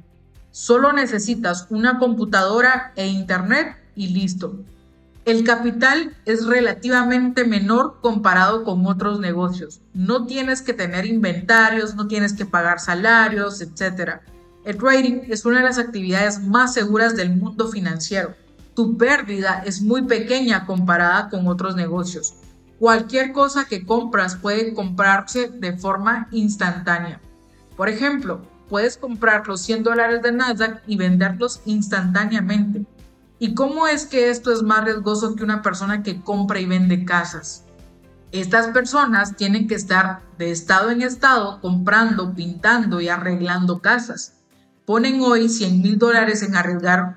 Solo 0.51 0.91
necesitas 0.91 1.67
una 1.70 1.98
computadora 1.98 2.91
e 2.98 3.08
internet 3.08 3.77
y 3.96 4.10
listo. 4.10 4.60
El 5.24 5.46
capital 5.46 6.17
es 6.25 6.46
relativamente 6.46 7.46
menor 7.46 8.01
comparado 8.01 8.65
con 8.65 8.86
otros 8.86 9.22
negocios. 9.22 9.79
No 9.93 10.25
tienes 10.25 10.62
que 10.62 10.74
tener 10.74 11.05
inventarios, 11.05 11.96
no 11.96 12.10
tienes 12.10 12.34
que 12.34 12.46
pagar 12.46 12.81
salarios, 12.81 13.62
etc. 13.62 14.20
El 14.63 14.77
trading 14.77 15.22
es 15.27 15.44
una 15.46 15.58
de 15.58 15.65
las 15.65 15.80
actividades 15.80 16.39
más 16.39 16.75
seguras 16.75 17.15
del 17.15 17.36
mundo 17.36 17.70
financiero. 17.70 18.36
Tu 18.75 18.96
pérdida 18.96 19.63
es 19.65 19.82
muy 19.82 20.03
pequeña 20.03 20.68
comparada 20.68 21.30
con 21.30 21.48
otros 21.48 21.75
negocios. 21.75 22.36
Cualquier 22.77 23.32
cosa 23.32 23.65
que 23.65 23.86
compras 23.86 24.36
puede 24.36 24.74
comprarse 24.75 25.50
de 25.50 25.75
forma 25.77 26.27
instantánea. 26.32 27.20
Por 27.75 27.89
ejemplo, 27.89 28.41
puedes 28.70 28.98
comprar 28.98 29.48
los 29.48 29.62
100 29.62 29.84
dólares 29.84 30.22
de 30.22 30.32
Nasdaq 30.32 30.84
y 30.86 30.96
venderlos 30.96 31.62
instantáneamente. 31.65 32.86
¿Y 33.39 33.56
cómo 33.56 33.88
es 33.88 34.06
que 34.06 34.30
esto 34.30 34.53
es 34.53 34.62
más 34.62 34.84
riesgoso 34.84 35.36
que 35.36 35.44
una 35.44 35.63
persona 35.63 36.03
que 36.03 36.22
compra 36.22 36.60
y 36.60 36.68
vende 36.68 37.03
casas? 37.03 37.65
Estas 38.32 38.68
personas 38.68 39.36
tienen 39.36 39.68
que 39.68 39.75
estar 39.75 40.22
de 40.38 40.51
estado 40.51 40.91
en 40.91 41.01
estado 41.01 41.60
comprando, 41.62 42.34
pintando 42.36 43.01
y 43.01 43.10
arreglando 43.10 43.80
casas. 43.80 44.40
Ponen 44.91 45.21
hoy 45.21 45.48
100 45.48 45.81
mil 45.81 45.98
dólares 45.98 46.43
en 46.43 46.53
arriesgar 46.53 47.15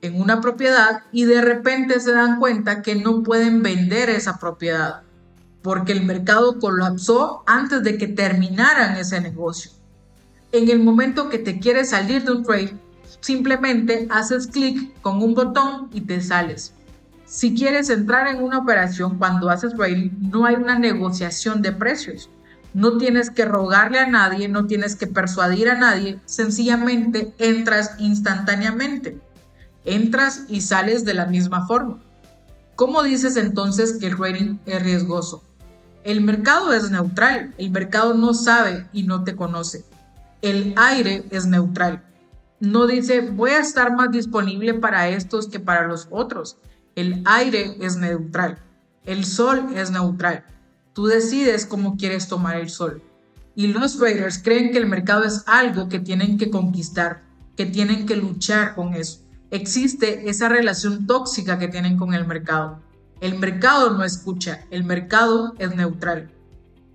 en 0.00 0.18
una 0.18 0.40
propiedad 0.40 1.02
y 1.12 1.26
de 1.26 1.42
repente 1.42 2.00
se 2.00 2.12
dan 2.12 2.38
cuenta 2.38 2.80
que 2.80 2.94
no 2.94 3.22
pueden 3.22 3.62
vender 3.62 4.08
esa 4.08 4.38
propiedad 4.38 5.02
porque 5.60 5.92
el 5.92 6.06
mercado 6.06 6.58
colapsó 6.58 7.42
antes 7.46 7.82
de 7.82 7.98
que 7.98 8.08
terminaran 8.08 8.96
ese 8.96 9.20
negocio. 9.20 9.72
En 10.52 10.70
el 10.70 10.82
momento 10.82 11.28
que 11.28 11.38
te 11.38 11.60
quieres 11.60 11.90
salir 11.90 12.24
de 12.24 12.32
un 12.32 12.44
trade, 12.44 12.78
Simplemente 13.20 14.08
haces 14.08 14.46
clic 14.46 14.98
con 15.02 15.22
un 15.22 15.34
botón 15.34 15.90
y 15.92 16.00
te 16.00 16.22
sales. 16.22 16.72
Si 17.26 17.54
quieres 17.54 17.90
entrar 17.90 18.26
en 18.26 18.42
una 18.42 18.56
operación 18.56 19.18
cuando 19.18 19.50
haces 19.50 19.74
trading, 19.74 20.12
no 20.30 20.46
hay 20.46 20.54
una 20.54 20.78
negociación 20.78 21.60
de 21.60 21.72
precios. 21.72 22.30
No 22.74 22.96
tienes 22.98 23.30
que 23.30 23.44
rogarle 23.44 23.98
a 23.98 24.06
nadie, 24.06 24.48
no 24.48 24.66
tienes 24.66 24.96
que 24.96 25.06
persuadir 25.06 25.68
a 25.68 25.78
nadie, 25.78 26.20
sencillamente 26.24 27.34
entras 27.38 27.96
instantáneamente. 27.98 29.20
Entras 29.84 30.44
y 30.48 30.60
sales 30.60 31.04
de 31.04 31.14
la 31.14 31.26
misma 31.26 31.66
forma. 31.66 32.00
¿Cómo 32.76 33.02
dices 33.02 33.36
entonces 33.36 33.98
que 33.98 34.06
el 34.06 34.16
trading 34.16 34.58
es 34.66 34.82
riesgoso? 34.82 35.42
El 36.04 36.20
mercado 36.20 36.72
es 36.72 36.90
neutral, 36.90 37.54
el 37.58 37.70
mercado 37.70 38.14
no 38.14 38.34
sabe 38.34 38.86
y 38.92 39.02
no 39.02 39.24
te 39.24 39.36
conoce. 39.36 39.84
El 40.40 40.74
aire 40.76 41.24
es 41.30 41.46
neutral 41.46 42.02
no 42.62 42.86
dice 42.86 43.22
voy 43.22 43.50
a 43.50 43.58
estar 43.58 43.92
más 43.92 44.12
disponible 44.12 44.74
para 44.74 45.08
estos 45.08 45.48
que 45.48 45.58
para 45.58 45.88
los 45.88 46.06
otros. 46.12 46.58
El 46.94 47.24
aire 47.24 47.76
es 47.80 47.96
neutral, 47.96 48.58
el 49.04 49.24
sol 49.24 49.74
es 49.74 49.90
neutral. 49.90 50.44
Tú 50.92 51.06
decides 51.06 51.64
cómo 51.64 51.96
quieres 51.96 52.28
tomar 52.28 52.56
el 52.56 52.68
sol. 52.68 53.02
Y 53.54 53.68
los 53.68 53.96
traders 53.96 54.38
creen 54.42 54.72
que 54.72 54.78
el 54.78 54.86
mercado 54.86 55.24
es 55.24 55.42
algo 55.46 55.88
que 55.88 55.98
tienen 55.98 56.36
que 56.36 56.50
conquistar, 56.50 57.22
que 57.56 57.64
tienen 57.64 58.04
que 58.04 58.16
luchar 58.16 58.74
con 58.74 58.92
eso. 58.92 59.20
Existe 59.50 60.28
esa 60.28 60.50
relación 60.50 61.06
tóxica 61.06 61.58
que 61.58 61.68
tienen 61.68 61.96
con 61.96 62.12
el 62.12 62.26
mercado. 62.26 62.80
El 63.20 63.38
mercado 63.38 63.90
no 63.90 64.04
escucha, 64.04 64.66
el 64.70 64.84
mercado 64.84 65.54
es 65.58 65.74
neutral. 65.74 66.30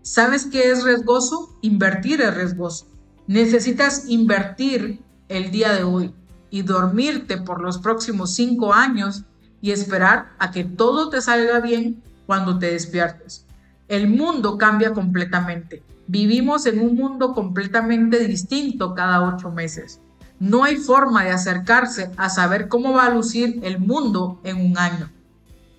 ¿Sabes 0.04 0.46
qué 0.46 0.70
es 0.72 0.84
riesgoso? 0.84 1.58
Invertir 1.62 2.22
es 2.22 2.36
riesgoso. 2.36 2.88
Necesitas 3.26 4.08
invertir 4.08 5.02
el 5.28 5.50
día 5.50 5.74
de 5.74 5.84
hoy 5.84 6.14
y 6.52 6.62
dormirte 6.62 7.38
por 7.38 7.62
los 7.62 7.80
próximos 7.80 8.36
cinco 8.36 8.74
años 8.74 9.24
y 9.60 9.72
esperar 9.72 10.36
a 10.38 10.52
que 10.52 10.64
todo 10.64 11.10
te 11.10 11.22
salga 11.22 11.60
bien 11.60 12.04
cuando 12.28 12.60
te 12.60 12.72
despiertes. 12.72 13.47
El 13.88 14.08
mundo 14.08 14.58
cambia 14.58 14.94
completamente. 14.94 15.84
Vivimos 16.08 16.66
en 16.66 16.80
un 16.80 16.96
mundo 16.96 17.34
completamente 17.34 18.26
distinto 18.28 18.94
cada 18.94 19.22
ocho 19.22 19.52
meses. 19.52 20.00
No 20.40 20.64
hay 20.64 20.78
forma 20.78 21.24
de 21.24 21.32
acercarse 21.32 22.12
a 22.18 22.30
saber 22.30 22.68
cómo 22.68 22.94
va 22.94 23.06
a 23.06 23.14
lucir 23.14 23.60
el 23.64 23.80
mundo 23.80 24.40
en 24.44 24.58
un 24.58 24.78
año, 24.78 25.10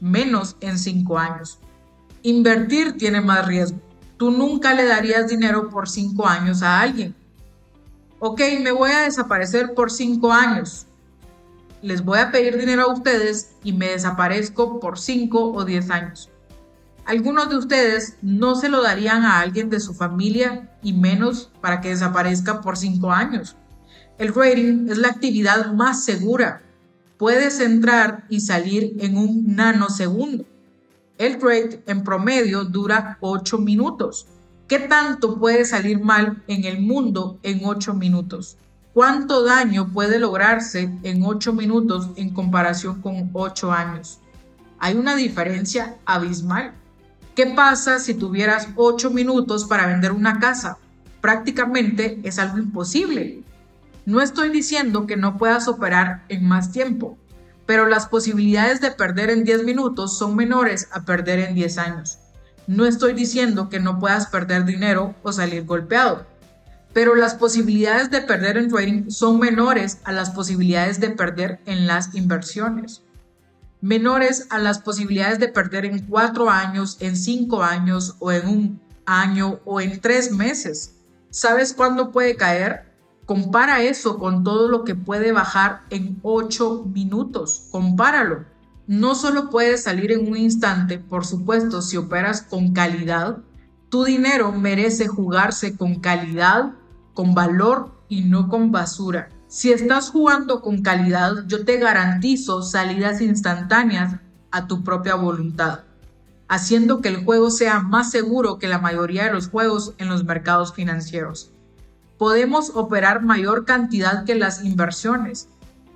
menos 0.01 0.57
en 0.61 0.79
cinco 0.79 1.19
años. 1.19 1.59
Invertir 2.23 2.97
tiene 2.97 3.21
más 3.21 3.47
riesgo. 3.47 3.79
Tú 4.17 4.31
nunca 4.31 4.75
le 4.75 4.85
darías 4.85 5.29
dinero 5.29 5.71
por 5.71 5.89
cinco 5.89 6.27
años 6.27 6.63
a 6.63 6.81
alguien 6.81 7.15
ok, 8.21 8.41
me 8.63 8.73
voy 8.73 8.91
a 8.91 9.03
desaparecer 9.03 9.75
por 9.75 9.91
cinco 9.91 10.33
años. 10.33 10.87
Les 11.83 12.05
voy 12.05 12.19
a 12.19 12.31
pedir 12.33 12.59
dinero 12.59 12.83
a 12.83 12.93
ustedes 12.93 13.53
y 13.63 13.73
me 13.73 13.91
desaparezco 13.91 14.81
por 14.81 14.99
cinco 14.99 15.53
o 15.53 15.65
diez 15.65 15.91
años. 15.91 16.31
Algunos 17.09 17.49
de 17.49 17.57
ustedes 17.57 18.19
no 18.21 18.55
se 18.55 18.69
lo 18.69 18.83
darían 18.83 19.25
a 19.25 19.41
alguien 19.41 19.71
de 19.71 19.81
su 19.81 19.95
familia 19.95 20.69
y 20.83 20.93
menos 20.93 21.51
para 21.63 21.81
que 21.81 21.89
desaparezca 21.89 22.61
por 22.61 22.77
cinco 22.77 23.11
años. 23.11 23.57
El 24.19 24.35
trading 24.35 24.91
es 24.91 24.99
la 24.99 25.09
actividad 25.09 25.73
más 25.73 26.05
segura. 26.05 26.61
Puedes 27.17 27.61
entrar 27.61 28.27
y 28.29 28.41
salir 28.41 28.95
en 29.01 29.17
un 29.17 29.57
nanosegundo. 29.57 30.45
El 31.17 31.39
trade 31.39 31.83
en 31.87 32.05
promedio 32.05 32.65
dura 32.65 33.17
8 33.23 33.57
minutos. 33.57 34.27
¿Qué 34.69 34.79
tanto 34.79 35.39
puede 35.39 35.65
salir 35.65 36.01
mal 36.01 36.43
en 36.47 36.65
el 36.65 36.79
mundo 36.79 37.39
en 37.43 37.63
8 37.65 37.95
minutos? 37.95 38.59
¿Cuánto 38.93 39.45
daño 39.45 39.95
puede 39.95 40.19
lograrse 40.19 40.95
en 41.03 41.25
8 41.25 41.55
minutos 41.55 42.11
en 42.17 42.35
comparación 42.35 43.01
con 43.01 43.31
8 43.33 43.73
años? 43.73 44.21
Hay 44.79 44.95
una 44.95 45.17
diferencia 45.17 45.97
abismal. 46.05 46.75
¿Qué 47.39 47.47
pasa 47.47 48.01
si 48.01 48.15
tuvieras 48.15 48.67
8 48.75 49.11
minutos 49.11 49.65
para 49.65 49.87
vender 49.87 50.11
una 50.11 50.41
casa? 50.41 50.77
Prácticamente 51.21 52.19
es 52.25 52.37
algo 52.41 52.59
imposible. 52.59 53.45
No 54.07 54.21
estoy 54.21 54.49
diciendo 54.49 55.07
que 55.07 55.17
no 55.17 55.39
puedas 55.39 55.69
operar 55.69 56.25
en 56.29 56.49
más 56.49 56.73
tiempo, 56.73 57.17
pero 57.65 57.87
las 57.87 58.09
posibilidades 58.09 58.81
de 58.81 58.91
perder 58.91 59.31
en 59.31 59.45
10 59.45 59.63
minutos 59.63 60.19
son 60.19 60.35
menores 60.35 60.89
a 60.91 61.05
perder 61.05 61.39
en 61.39 61.55
10 61.55 61.79
años. 61.79 62.19
No 62.67 62.87
estoy 62.87 63.13
diciendo 63.13 63.69
que 63.69 63.79
no 63.79 64.01
puedas 64.01 64.27
perder 64.27 64.65
dinero 64.65 65.15
o 65.23 65.31
salir 65.31 65.65
golpeado, 65.65 66.27
pero 66.93 67.15
las 67.15 67.37
posibilidades 67.37 68.11
de 68.11 68.21
perder 68.21 68.57
en 68.57 68.69
trading 68.69 69.11
son 69.11 69.39
menores 69.39 69.99
a 70.03 70.11
las 70.11 70.31
posibilidades 70.31 70.99
de 70.99 71.11
perder 71.11 71.61
en 71.67 71.87
las 71.87 72.17
inversiones. 72.17 73.05
Menores 73.81 74.47
a 74.51 74.59
las 74.59 74.81
posibilidades 74.81 75.39
de 75.39 75.49
perder 75.49 75.85
en 75.85 76.07
cuatro 76.07 76.51
años, 76.51 76.97
en 77.01 77.17
cinco 77.17 77.63
años 77.63 78.17
o 78.19 78.33
en 78.33 78.49
un 78.49 78.81
año 79.07 79.61
o 79.65 79.81
en 79.81 80.01
tres 80.01 80.33
meses. 80.33 80.97
¿Sabes 81.31 81.73
cuándo 81.73 82.11
puede 82.11 82.37
caer? 82.37 82.93
Compara 83.27 83.83
eso 83.83 84.19
con 84.19 84.43
todo 84.43 84.69
lo 84.69 84.85
que 84.85 84.95
puede 84.95 85.33
bajar 85.33 85.83
en 85.91 86.19
ocho 86.23 86.85
minutos. 86.93 87.69
Compáralo 87.71 88.59
no 88.89 89.15
solo 89.15 89.51
puedes 89.51 89.83
salir 89.83 90.13
en 90.13 90.27
un 90.27 90.39
instante, 90.39 90.99
por 90.99 91.27
supuesto, 91.27 91.83
si 91.83 91.99
operas 91.99 92.41
con 92.41 92.73
calidad, 92.73 93.37
tu 93.91 94.05
dinero 94.05 94.51
merece 94.51 95.07
jugarse 95.07 95.77
con 95.77 95.97
calidad, 95.97 96.73
con 97.13 97.35
valor 97.35 97.93
y 98.09 98.23
no 98.23 98.49
con 98.49 98.73
basura. 98.73 99.29
Si 99.49 99.73
estás 99.73 100.11
jugando 100.11 100.61
con 100.61 100.83
calidad, 100.83 101.47
yo 101.47 101.65
te 101.65 101.79
garantizo 101.79 102.61
salidas 102.61 103.23
instantáneas 103.23 104.17
a 104.51 104.67
tu 104.67 104.85
propia 104.85 105.15
voluntad, 105.15 105.85
haciendo 106.49 107.01
que 107.01 107.09
el 107.09 107.25
juego 107.25 107.51
sea 107.51 107.81
más 107.81 108.11
seguro 108.11 108.59
que 108.59 108.69
la 108.69 108.79
mayoría 108.79 109.25
de 109.25 109.33
los 109.33 109.49
juegos 109.49 109.95
en 109.97 110.11
los 110.11 110.25
mercados 110.25 110.75
financieros. 110.75 111.51
Podemos 112.19 112.73
operar 112.75 113.23
mayor 113.23 113.65
cantidad 113.65 114.27
que 114.27 114.35
las 114.35 114.63
inversiones, 114.67 115.49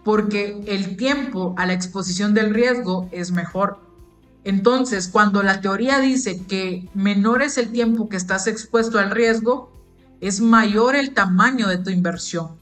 porque 0.03 0.65
el 0.67 0.97
tiempo 0.97 1.55
a 1.59 1.67
la 1.67 1.75
exposición 1.75 2.33
del 2.33 2.55
riesgo 2.55 3.11
es 3.13 3.33
mejor. 3.33 3.81
Entonces, 4.45 5.09
cuando 5.09 5.43
la 5.43 5.61
teoría 5.61 5.99
dice 5.99 6.43
que 6.47 6.89
menor 6.95 7.43
es 7.43 7.59
el 7.59 7.71
tiempo 7.71 8.09
que 8.09 8.17
estás 8.17 8.47
expuesto 8.47 8.99
al 8.99 9.11
riesgo, 9.11 9.71
es 10.23 10.41
mayor 10.41 10.97
el 10.97 11.13
tamaño 11.13 11.69
de 11.69 11.77
tu 11.77 11.91
inversión. 11.91 12.62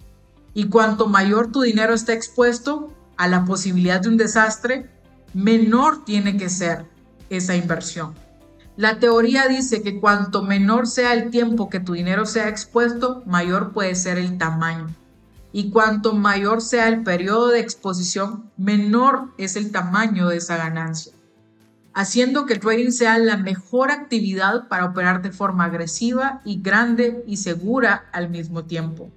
Y 0.54 0.68
cuanto 0.68 1.06
mayor 1.06 1.52
tu 1.52 1.62
dinero 1.62 1.94
está 1.94 2.12
expuesto 2.12 2.92
a 3.16 3.28
la 3.28 3.44
posibilidad 3.44 4.00
de 4.00 4.08
un 4.08 4.16
desastre, 4.16 4.90
menor 5.34 6.04
tiene 6.04 6.36
que 6.36 6.48
ser 6.48 6.86
esa 7.28 7.54
inversión. 7.54 8.14
La 8.76 8.98
teoría 8.98 9.46
dice 9.46 9.82
que 9.82 10.00
cuanto 10.00 10.42
menor 10.42 10.86
sea 10.86 11.12
el 11.12 11.30
tiempo 11.30 11.68
que 11.68 11.80
tu 11.80 11.92
dinero 11.92 12.24
sea 12.24 12.48
expuesto, 12.48 13.22
mayor 13.26 13.72
puede 13.72 13.94
ser 13.94 14.16
el 14.18 14.38
tamaño. 14.38 14.88
y 15.52 15.70
cuanto 15.70 16.14
mayor 16.14 16.62
sea 16.62 16.88
el 16.88 17.02
periodo 17.02 17.48
de 17.48 17.60
exposición, 17.60 18.50
menor 18.56 19.32
es 19.36 19.56
el 19.56 19.72
tamaño 19.72 20.28
de 20.28 20.36
esa 20.36 20.56
ganancia, 20.56 21.12
haciendo 21.92 22.46
que 22.46 22.54
el 22.54 22.60
trading 22.60 22.90
sea 22.90 23.18
la 23.18 23.36
mejor 23.36 23.90
actividad 23.90 24.68
para 24.68 24.84
operar 24.84 25.22
de 25.22 25.32
forma 25.32 25.64
agresiva 25.64 26.40
y 26.44 26.62
grande 26.62 27.24
y 27.26 27.38
segura 27.38 28.08
al 28.12 28.30
mismo 28.30 28.64
tiempo. 28.64 29.10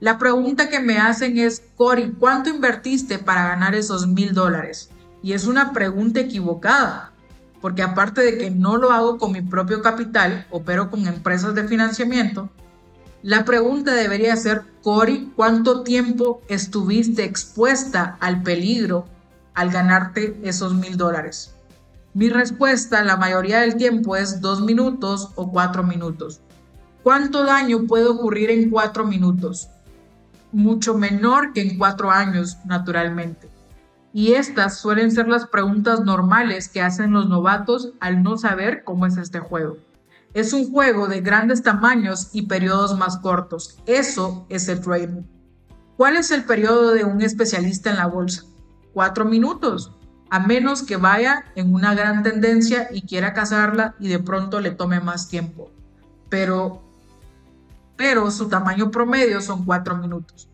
La 0.00 0.18
pregunta 0.18 0.68
que 0.68 0.80
me 0.80 0.98
hacen 0.98 1.38
es, 1.38 1.62
Cory, 1.76 2.12
¿cuánto 2.18 2.50
invertiste 2.50 3.18
para 3.18 3.48
ganar 3.48 3.74
esos 3.74 4.06
mil 4.06 4.34
dólares? 4.34 4.90
Y 5.22 5.32
es 5.32 5.46
una 5.46 5.72
pregunta 5.72 6.20
equivocada, 6.20 7.12
porque 7.60 7.82
aparte 7.82 8.20
de 8.20 8.36
que 8.36 8.50
no 8.50 8.76
lo 8.76 8.92
hago 8.92 9.18
con 9.18 9.32
mi 9.32 9.40
propio 9.40 9.80
capital, 9.82 10.46
opero 10.50 10.90
con 10.90 11.06
empresas 11.06 11.54
de 11.54 11.66
financiamiento, 11.68 12.50
la 13.22 13.46
pregunta 13.46 13.94
debería 13.94 14.36
ser, 14.36 14.64
Cory, 14.82 15.32
¿cuánto 15.34 15.82
tiempo 15.82 16.42
estuviste 16.48 17.24
expuesta 17.24 18.18
al 18.20 18.42
peligro 18.42 19.06
al 19.54 19.70
ganarte 19.70 20.38
esos 20.42 20.74
mil 20.74 20.98
dólares? 20.98 21.54
Mi 22.12 22.28
respuesta 22.28 23.02
la 23.02 23.16
mayoría 23.16 23.60
del 23.60 23.76
tiempo 23.76 24.14
es 24.16 24.42
dos 24.42 24.60
minutos 24.60 25.30
o 25.36 25.50
cuatro 25.50 25.82
minutos. 25.82 26.42
¿Cuánto 27.02 27.44
daño 27.44 27.86
puede 27.86 28.06
ocurrir 28.06 28.50
en 28.50 28.68
cuatro 28.68 29.06
minutos? 29.06 29.70
Mucho 30.54 30.94
menor 30.94 31.52
que 31.52 31.62
en 31.62 31.78
cuatro 31.78 32.12
años, 32.12 32.58
naturalmente. 32.64 33.50
Y 34.12 34.34
estas 34.34 34.78
suelen 34.78 35.10
ser 35.10 35.26
las 35.26 35.48
preguntas 35.48 36.04
normales 36.04 36.68
que 36.68 36.80
hacen 36.80 37.10
los 37.10 37.28
novatos 37.28 37.92
al 37.98 38.22
no 38.22 38.38
saber 38.38 38.84
cómo 38.84 39.04
es 39.06 39.16
este 39.16 39.40
juego. 39.40 39.78
Es 40.32 40.52
un 40.52 40.70
juego 40.70 41.08
de 41.08 41.22
grandes 41.22 41.64
tamaños 41.64 42.30
y 42.32 42.42
periodos 42.42 42.96
más 42.96 43.18
cortos. 43.18 43.80
Eso 43.86 44.46
es 44.48 44.68
el 44.68 44.80
trading. 44.80 45.24
¿Cuál 45.96 46.16
es 46.16 46.30
el 46.30 46.44
periodo 46.44 46.92
de 46.92 47.02
un 47.02 47.20
especialista 47.20 47.90
en 47.90 47.96
la 47.96 48.06
bolsa? 48.06 48.44
Cuatro 48.92 49.24
minutos, 49.24 49.90
a 50.30 50.38
menos 50.38 50.84
que 50.84 50.96
vaya 50.96 51.46
en 51.56 51.74
una 51.74 51.96
gran 51.96 52.22
tendencia 52.22 52.86
y 52.92 53.02
quiera 53.02 53.32
cazarla 53.32 53.96
y 53.98 54.06
de 54.06 54.20
pronto 54.20 54.60
le 54.60 54.70
tome 54.70 55.00
más 55.00 55.28
tiempo. 55.28 55.72
Pero, 56.28 56.83
pero 57.96 58.30
su 58.30 58.48
tamaño 58.48 58.90
promedio 58.90 59.40
son 59.40 59.64
cuatro 59.64 59.96
minutos. 59.96 60.48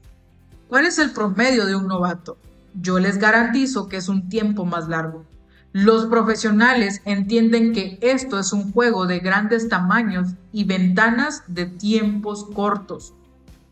¿Cuál 0.68 0.86
es 0.86 0.98
el 0.98 1.12
promedio 1.12 1.66
de 1.66 1.74
un 1.74 1.88
novato? 1.88 2.36
Yo 2.74 2.98
les 2.98 3.18
garantizo 3.18 3.88
que 3.88 3.96
es 3.96 4.08
un 4.08 4.28
tiempo 4.28 4.64
más 4.64 4.88
largo. 4.88 5.24
Los 5.72 6.06
profesionales 6.06 7.00
entienden 7.04 7.72
que 7.72 7.98
esto 8.02 8.38
es 8.38 8.52
un 8.52 8.72
juego 8.72 9.06
de 9.06 9.20
grandes 9.20 9.68
tamaños 9.68 10.30
y 10.52 10.64
ventanas 10.64 11.44
de 11.46 11.66
tiempos 11.66 12.44
cortos. 12.54 13.14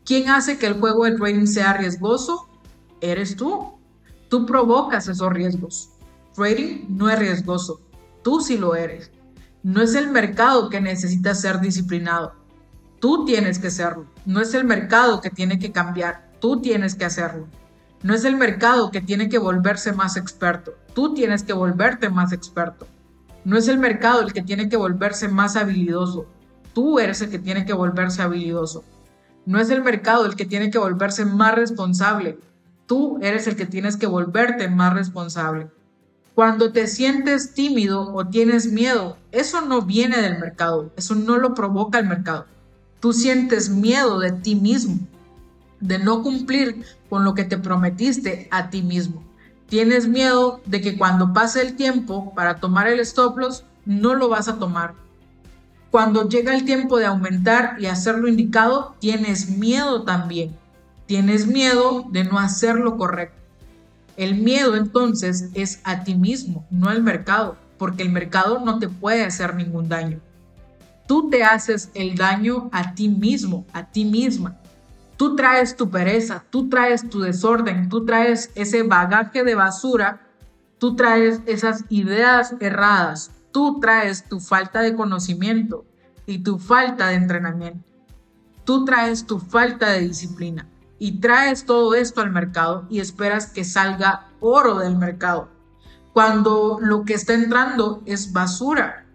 ¿Quién 0.05 0.29
hace 0.29 0.57
que 0.57 0.67
el 0.67 0.79
juego 0.79 1.05
de 1.05 1.17
trading 1.17 1.45
sea 1.45 1.73
riesgoso? 1.73 2.47
Eres 3.01 3.35
tú. 3.35 3.73
Tú 4.29 4.45
provocas 4.45 5.07
esos 5.07 5.31
riesgos. 5.31 5.89
Trading 6.35 6.85
no 6.89 7.09
es 7.09 7.19
riesgoso. 7.19 7.81
Tú 8.23 8.39
sí 8.39 8.57
lo 8.57 8.75
eres. 8.75 9.11
No 9.61 9.81
es 9.81 9.93
el 9.95 10.09
mercado 10.09 10.69
que 10.69 10.79
necesita 10.79 11.35
ser 11.35 11.59
disciplinado. 11.59 12.33
Tú 12.99 13.23
tienes 13.23 13.59
que 13.59 13.71
serlo. 13.71 14.07
No 14.25 14.41
es 14.41 14.53
el 14.53 14.65
mercado 14.65 15.21
que 15.21 15.29
tiene 15.29 15.57
que 15.57 15.71
cambiar. 15.71 16.29
Tú 16.41 16.61
tienes 16.61 16.95
que 16.95 17.05
hacerlo. 17.05 17.47
No 18.03 18.13
es 18.13 18.25
el 18.25 18.35
mercado 18.35 18.91
que 18.91 18.99
tiene 18.99 19.29
que 19.29 19.37
volverse 19.37 19.93
más 19.93 20.17
experto. 20.17 20.73
Tú 20.93 21.13
tienes 21.13 21.43
que 21.43 21.53
volverte 21.53 22.09
más 22.09 22.33
experto. 22.33 22.87
No 23.45 23.57
es 23.57 23.69
el 23.69 23.77
mercado 23.77 24.21
el 24.21 24.33
que 24.33 24.41
tiene 24.41 24.67
que 24.67 24.75
volverse 24.75 25.29
más 25.29 25.55
habilidoso. 25.55 26.25
Tú 26.73 26.99
eres 26.99 27.21
el 27.21 27.29
que 27.29 27.39
tiene 27.39 27.65
que 27.65 27.73
volverse 27.73 28.21
habilidoso. 28.21 28.83
No 29.45 29.59
es 29.59 29.69
el 29.69 29.81
mercado 29.81 30.25
el 30.25 30.35
que 30.35 30.45
tiene 30.45 30.69
que 30.69 30.77
volverse 30.77 31.25
más 31.25 31.55
responsable. 31.55 32.37
Tú 32.85 33.17
eres 33.21 33.47
el 33.47 33.55
que 33.55 33.65
tienes 33.65 33.95
que 33.95 34.07
volverte 34.07 34.67
más 34.67 34.93
responsable. 34.93 35.69
Cuando 36.35 36.71
te 36.71 36.87
sientes 36.87 37.53
tímido 37.53 38.13
o 38.13 38.27
tienes 38.27 38.71
miedo, 38.71 39.17
eso 39.31 39.61
no 39.61 39.81
viene 39.81 40.21
del 40.21 40.39
mercado, 40.39 40.91
eso 40.95 41.15
no 41.15 41.37
lo 41.37 41.53
provoca 41.53 41.99
el 41.99 42.07
mercado. 42.07 42.45
Tú 42.99 43.13
sientes 43.13 43.69
miedo 43.69 44.19
de 44.19 44.31
ti 44.31 44.55
mismo 44.55 44.99
de 45.79 45.99
no 45.99 46.21
cumplir 46.21 46.83
con 47.09 47.23
lo 47.23 47.33
que 47.33 47.45
te 47.45 47.57
prometiste 47.57 48.47
a 48.51 48.69
ti 48.69 48.81
mismo. 48.81 49.23
Tienes 49.67 50.07
miedo 50.07 50.61
de 50.65 50.81
que 50.81 50.97
cuando 50.97 51.33
pase 51.33 51.61
el 51.61 51.75
tiempo 51.75 52.33
para 52.33 52.55
tomar 52.55 52.87
el 52.87 52.99
stop 52.99 53.37
loss, 53.37 53.63
no 53.85 54.15
lo 54.15 54.29
vas 54.29 54.47
a 54.47 54.57
tomar. 54.57 54.95
Cuando 55.91 56.27
llega 56.27 56.55
el 56.55 56.65
tiempo 56.65 56.97
de 56.97 57.05
aumentar 57.05 57.77
y 57.79 57.85
hacer 57.85 58.17
lo 58.17 58.27
indicado, 58.27 58.95
tienes 58.99 59.49
miedo 59.49 60.03
también. 60.03 60.55
Tienes 61.05 61.47
miedo 61.47 62.05
de 62.11 62.23
no 62.23 62.37
hacer 62.37 62.75
lo 62.75 62.97
correcto. 62.97 63.39
El 64.17 64.35
miedo 64.35 64.75
entonces 64.75 65.49
es 65.53 65.79
a 65.83 66.03
ti 66.03 66.13
mismo, 66.13 66.67
no 66.69 66.89
al 66.89 67.01
mercado, 67.01 67.57
porque 67.77 68.03
el 68.03 68.09
mercado 68.09 68.59
no 68.63 68.77
te 68.77 68.89
puede 68.89 69.23
hacer 69.23 69.55
ningún 69.55 69.87
daño. 69.87 70.19
Tú 71.09 71.27
te 71.27 71.43
haces 71.43 71.89
el 71.95 72.15
daño 72.15 72.69
a 72.71 72.93
ti 72.93 73.09
mismo, 73.09 73.65
a 73.73 73.83
ti 73.83 74.05
misma. 74.05 74.57
Tú 75.17 75.35
traes 75.35 75.75
tu 75.75 75.89
pereza, 75.89 76.43
tú 76.51 76.69
traes 76.69 77.09
tu 77.09 77.21
desorden, 77.21 77.89
tú 77.89 78.05
traes 78.05 78.51
ese 78.53 78.83
bagaje 78.83 79.43
de 79.43 79.55
basura, 79.55 80.21
tú 80.77 80.95
traes 80.95 81.41
esas 81.47 81.83
ideas 81.89 82.53
erradas, 82.59 83.31
tú 83.51 83.79
traes 83.79 84.23
tu 84.23 84.39
falta 84.39 84.81
de 84.81 84.95
conocimiento 84.95 85.83
y 86.27 86.43
tu 86.43 86.59
falta 86.59 87.07
de 87.07 87.15
entrenamiento. 87.15 87.89
Tú 88.63 88.85
traes 88.85 89.25
tu 89.25 89.39
falta 89.39 89.89
de 89.89 90.01
disciplina 90.01 90.67
y 90.99 91.19
traes 91.19 91.65
todo 91.65 91.95
esto 91.95 92.21
al 92.21 92.29
mercado 92.29 92.85
y 92.87 92.99
esperas 92.99 93.47
que 93.47 93.63
salga 93.63 94.27
oro 94.41 94.77
del 94.77 94.95
mercado, 94.95 95.49
cuando 96.13 96.77
lo 96.79 97.03
que 97.03 97.15
está 97.15 97.33
entrando 97.33 98.03
es 98.05 98.31
basura. 98.31 99.08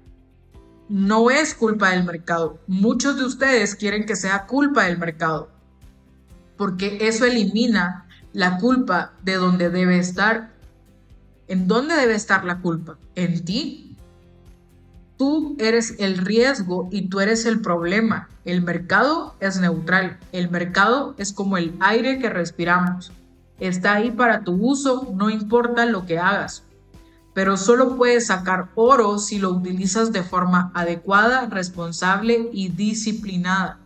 No 0.89 1.31
es 1.31 1.55
culpa 1.55 1.91
del 1.91 2.05
mercado. 2.05 2.59
Muchos 2.67 3.17
de 3.17 3.25
ustedes 3.25 3.75
quieren 3.75 4.05
que 4.07 4.17
sea 4.17 4.47
culpa 4.47 4.85
del 4.85 4.99
mercado 4.99 5.55
porque 6.57 6.99
eso 7.03 7.25
elimina 7.25 8.07
la 8.33 8.59
culpa 8.59 9.13
de 9.23 9.35
donde 9.35 9.71
debe 9.71 9.99
estar. 9.99 10.51
¿En 11.49 11.69
dónde 11.69 11.95
debe 11.95 12.15
estar 12.15 12.45
la 12.45 12.61
culpa? 12.61 12.99
En 13.15 13.45
ti. 13.45 13.97
Tú 15.17 15.57
eres 15.61 15.95
el 15.99 16.19
riesgo 16.19 16.89
y 16.91 17.09
tú 17.09 17.21
eres 17.21 17.47
el 17.47 17.61
problema. 17.61 18.29
El 18.45 18.63
mercado 18.63 19.37
es 19.41 19.59
neutral. 19.61 20.19
El 20.33 20.51
mercado 20.51 21.15
es 21.19 21.33
como 21.33 21.57
el 21.57 21.75
aire 21.81 22.19
que 22.19 22.31
respiramos. 22.31 23.13
Está 23.61 23.95
ahí 23.95 24.11
para 24.11 24.43
tu 24.43 24.55
uso, 24.55 25.13
no 25.15 25.31
importa 25.31 25.87
lo 25.87 26.07
que 26.07 26.19
hagas. 26.19 26.65
Pero 27.35 27.57
solo 27.57 27.97
puedes 27.97 28.29
sacar 28.29 28.71
oro 28.77 29.19
si 29.19 29.39
lo 29.39 29.51
utilizas 29.51 30.13
de 30.13 30.23
forma 30.23 30.71
adecuada, 30.75 31.47
responsable 31.47 32.49
y 32.53 32.69
disciplinada. 32.69 33.79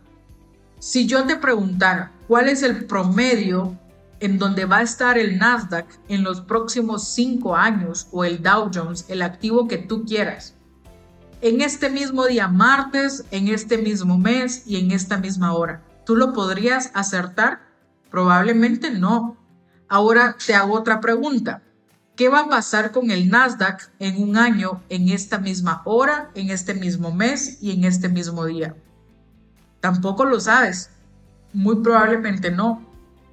Si 0.79 1.07
yo 1.07 1.25
te 1.25 1.35
preguntara 1.35 2.11
cuál 2.27 2.47
es 2.47 2.63
el 2.63 2.85
promedio 2.85 3.77
en 4.19 4.37
donde 4.37 4.65
va 4.65 4.77
a 4.77 4.83
estar 4.83 5.17
el 5.17 5.37
Nasdaq 5.37 5.87
en 6.07 6.23
los 6.23 6.41
próximos 6.41 7.07
cinco 7.07 7.55
años 7.55 8.07
o 8.11 8.23
el 8.23 8.41
Dow 8.41 8.69
Jones, 8.73 9.05
el 9.09 9.21
activo 9.21 9.67
que 9.67 9.77
tú 9.77 10.05
quieras, 10.05 10.53
en 11.41 11.61
este 11.61 11.89
mismo 11.89 12.25
día 12.25 12.47
martes, 12.47 13.23
en 13.31 13.47
este 13.47 13.77
mismo 13.77 14.17
mes 14.17 14.63
y 14.65 14.77
en 14.77 14.91
esta 14.91 15.17
misma 15.17 15.53
hora, 15.53 15.81
¿tú 16.05 16.15
lo 16.15 16.33
podrías 16.33 16.91
acertar? 16.93 17.61
Probablemente 18.11 18.91
no. 18.91 19.37
Ahora 19.87 20.35
te 20.45 20.53
hago 20.53 20.73
otra 20.73 20.99
pregunta. 20.99 21.61
¿Qué 22.19 22.27
va 22.27 22.41
a 22.41 22.49
pasar 22.49 22.91
con 22.91 23.11
el 23.11 23.29
Nasdaq 23.29 23.91
en 23.97 24.21
un 24.21 24.35
año, 24.35 24.83
en 24.89 25.07
esta 25.07 25.37
misma 25.37 25.81
hora, 25.85 26.31
en 26.35 26.49
este 26.49 26.73
mismo 26.73 27.13
mes 27.13 27.59
y 27.61 27.71
en 27.71 27.85
este 27.85 28.09
mismo 28.09 28.43
día? 28.45 28.75
Tampoco 29.79 30.25
lo 30.25 30.41
sabes. 30.41 30.89
Muy 31.53 31.77
probablemente 31.77 32.51
no. 32.51 32.83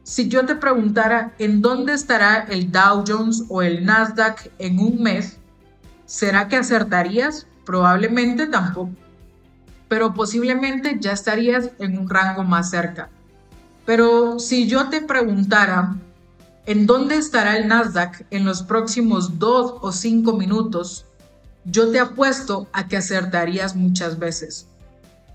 Si 0.04 0.28
yo 0.28 0.46
te 0.46 0.54
preguntara 0.54 1.34
en 1.40 1.62
dónde 1.62 1.94
estará 1.94 2.46
el 2.48 2.70
Dow 2.70 3.02
Jones 3.04 3.42
o 3.48 3.60
el 3.60 3.84
Nasdaq 3.84 4.52
en 4.60 4.78
un 4.78 5.02
mes, 5.02 5.36
¿será 6.04 6.46
que 6.46 6.54
acertarías? 6.54 7.48
Probablemente 7.64 8.46
tampoco. 8.46 8.90
Pero 9.88 10.14
posiblemente 10.14 10.96
ya 11.00 11.10
estarías 11.10 11.70
en 11.80 11.98
un 11.98 12.08
rango 12.08 12.44
más 12.44 12.70
cerca. 12.70 13.08
Pero 13.84 14.38
si 14.38 14.68
yo 14.68 14.90
te 14.90 15.00
preguntara 15.00 15.96
en 16.66 16.86
dónde 16.86 17.16
estará 17.16 17.56
el 17.56 17.68
Nasdaq 17.68 18.26
en 18.30 18.44
los 18.44 18.64
próximos 18.64 19.38
dos 19.38 19.76
o 19.80 19.92
cinco 19.92 20.32
minutos, 20.32 21.06
yo 21.64 21.90
te 21.92 22.00
apuesto 22.00 22.68
a 22.72 22.88
que 22.88 22.96
acertarías 22.96 23.76
muchas 23.76 24.18
veces. 24.18 24.68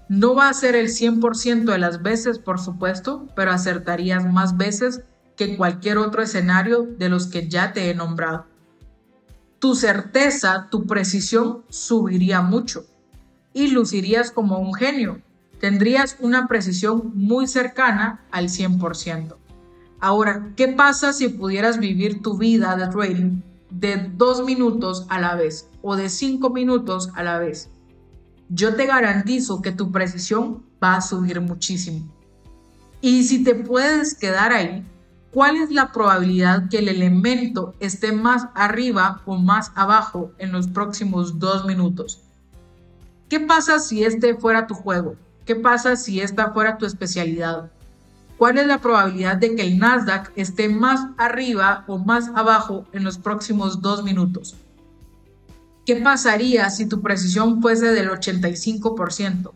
No 0.10 0.36
va 0.36 0.50
a 0.50 0.54
ser 0.54 0.76
el 0.76 0.90
100% 0.90 1.72
de 1.72 1.78
las 1.78 2.02
veces, 2.02 2.38
por 2.38 2.60
supuesto, 2.60 3.28
pero 3.34 3.52
acertarías 3.52 4.26
más 4.26 4.58
veces 4.58 5.04
que 5.38 5.56
cualquier 5.56 5.98
otro 5.98 6.22
escenario 6.22 6.84
de 6.84 7.08
los 7.08 7.28
que 7.28 7.48
ya 7.48 7.72
te 7.72 7.90
he 7.90 7.96
nombrado. 7.96 8.46
Tu 9.60 9.76
certeza, 9.76 10.68
tu 10.70 10.86
precisión 10.86 11.64
subiría 11.70 12.42
mucho 12.42 12.86
y 13.54 13.68
lucirías 13.68 14.32
como 14.32 14.60
un 14.60 14.74
genio. 14.74 15.22
Tendrías 15.62 16.18
una 16.20 16.48
precisión 16.48 17.14
muy 17.16 17.48
cercana 17.48 18.26
al 18.32 18.50
100%. 18.50 19.38
Ahora, 20.02 20.52
¿qué 20.56 20.68
pasa 20.68 21.14
si 21.14 21.30
pudieras 21.30 21.78
vivir 21.78 22.24
tu 22.24 22.36
vida 22.36 22.76
de 22.76 22.88
trading 22.88 23.42
de 23.70 24.10
dos 24.16 24.44
minutos 24.44 25.06
a 25.10 25.20
la 25.20 25.36
vez 25.36 25.70
o 25.84 25.96
de 25.96 26.10
cinco 26.10 26.50
minutos 26.50 27.10
a 27.14 27.22
la 27.22 27.38
vez? 27.38 27.70
Yo 28.50 28.76
te 28.76 28.88
garantizo 28.88 29.62
que 29.62 29.72
tu 29.72 29.92
precisión 29.92 30.64
va 30.84 30.96
a 30.96 31.02
subir 31.02 31.40
muchísimo. 31.40 32.12
Y 33.00 33.26
si 33.26 33.44
te 33.44 33.54
puedes 33.54 34.16
quedar 34.16 34.52
ahí, 34.52 34.84
¿cuál 35.32 35.58
es 35.58 35.70
la 35.70 35.92
probabilidad 35.92 36.68
que 36.68 36.80
el 36.80 36.90
elemento 36.90 37.76
esté 37.80 38.12
más 38.12 38.48
arriba 38.56 39.22
o 39.28 39.38
más 39.38 39.72
abajo 39.76 40.32
en 40.40 40.52
los 40.52 40.68
próximos 40.68 41.38
dos 41.38 41.66
minutos? 41.66 42.24
¿Qué 43.30 43.40
pasa 43.40 43.78
si 43.78 44.04
este 44.04 44.34
fuera 44.34 44.66
tu 44.66 44.74
juego? 44.74 45.16
¿Qué 45.46 45.56
pasa 45.56 45.96
si 45.96 46.22
esta 46.22 46.52
fuera 46.54 46.80
tu 46.80 46.88
especialidad? 46.88 47.72
¿Cuál 48.42 48.58
es 48.58 48.66
la 48.66 48.80
probabilidad 48.80 49.38
de 49.38 49.56
que 49.56 49.62
el 49.62 49.78
Nasdaq 49.78 50.32
esté 50.36 50.68
más 50.68 51.10
arriba 51.20 51.86
o 51.86 52.00
más 52.00 52.32
abajo 52.34 52.88
en 52.92 53.04
los 53.04 53.20
próximos 53.20 53.84
dos 53.84 54.04
minutos? 54.04 54.56
¿Qué 55.86 55.98
pasaría 55.98 56.68
si 56.72 56.88
tu 56.88 57.04
precisión 57.04 57.62
fuese 57.62 57.92
del 57.92 58.10
85%? 58.10 59.52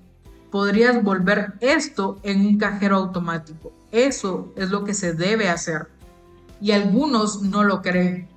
Podrías 0.51 1.03
volver 1.03 1.53
esto 1.61 2.19
en 2.21 2.41
un 2.41 2.59
cajero 2.59 2.97
automático. 2.97 3.73
Eso 3.91 4.53
es 4.55 4.69
lo 4.69 4.83
que 4.83 4.93
se 4.93 5.13
debe 5.13 5.49
hacer. 5.49 5.87
Y 6.61 6.71
algunos 6.71 7.41
no 7.41 7.63
lo 7.63 7.81
creen. 7.81 8.27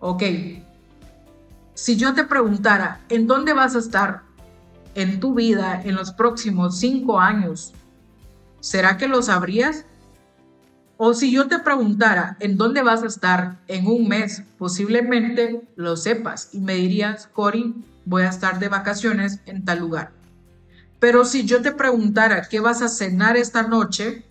Ok. 0.00 0.24
Si 1.74 1.94
yo 1.94 2.12
te 2.12 2.24
preguntara, 2.24 3.02
¿en 3.08 3.28
dónde 3.28 3.52
vas 3.52 3.76
a 3.76 3.78
estar 3.78 4.22
en 4.96 5.20
tu 5.20 5.32
vida 5.32 5.80
en 5.84 5.94
los 5.94 6.10
próximos 6.10 6.76
cinco 6.76 7.20
años, 7.20 7.72
¿será 8.64 8.96
que 8.96 9.08
lo 9.08 9.20
sabrías? 9.20 9.84
O 10.96 11.12
si 11.12 11.30
yo 11.30 11.48
te 11.48 11.58
preguntara 11.58 12.38
en 12.40 12.56
dónde 12.56 12.82
vas 12.82 13.02
a 13.02 13.08
estar 13.08 13.58
en 13.68 13.86
un 13.86 14.08
mes, 14.08 14.42
posiblemente 14.56 15.68
lo 15.76 15.98
sepas 15.98 16.48
y 16.54 16.60
me 16.60 16.74
dirías, 16.76 17.26
Cory, 17.26 17.74
voy 18.06 18.22
a 18.22 18.30
estar 18.30 18.58
de 18.58 18.70
vacaciones 18.70 19.40
en 19.44 19.66
tal 19.66 19.80
lugar. 19.80 20.12
Pero 20.98 21.26
si 21.26 21.44
yo 21.44 21.60
te 21.60 21.72
preguntara 21.72 22.48
qué 22.48 22.60
vas 22.60 22.80
a 22.80 22.88
cenar 22.88 23.36
esta 23.36 23.64
noche, 23.64 24.24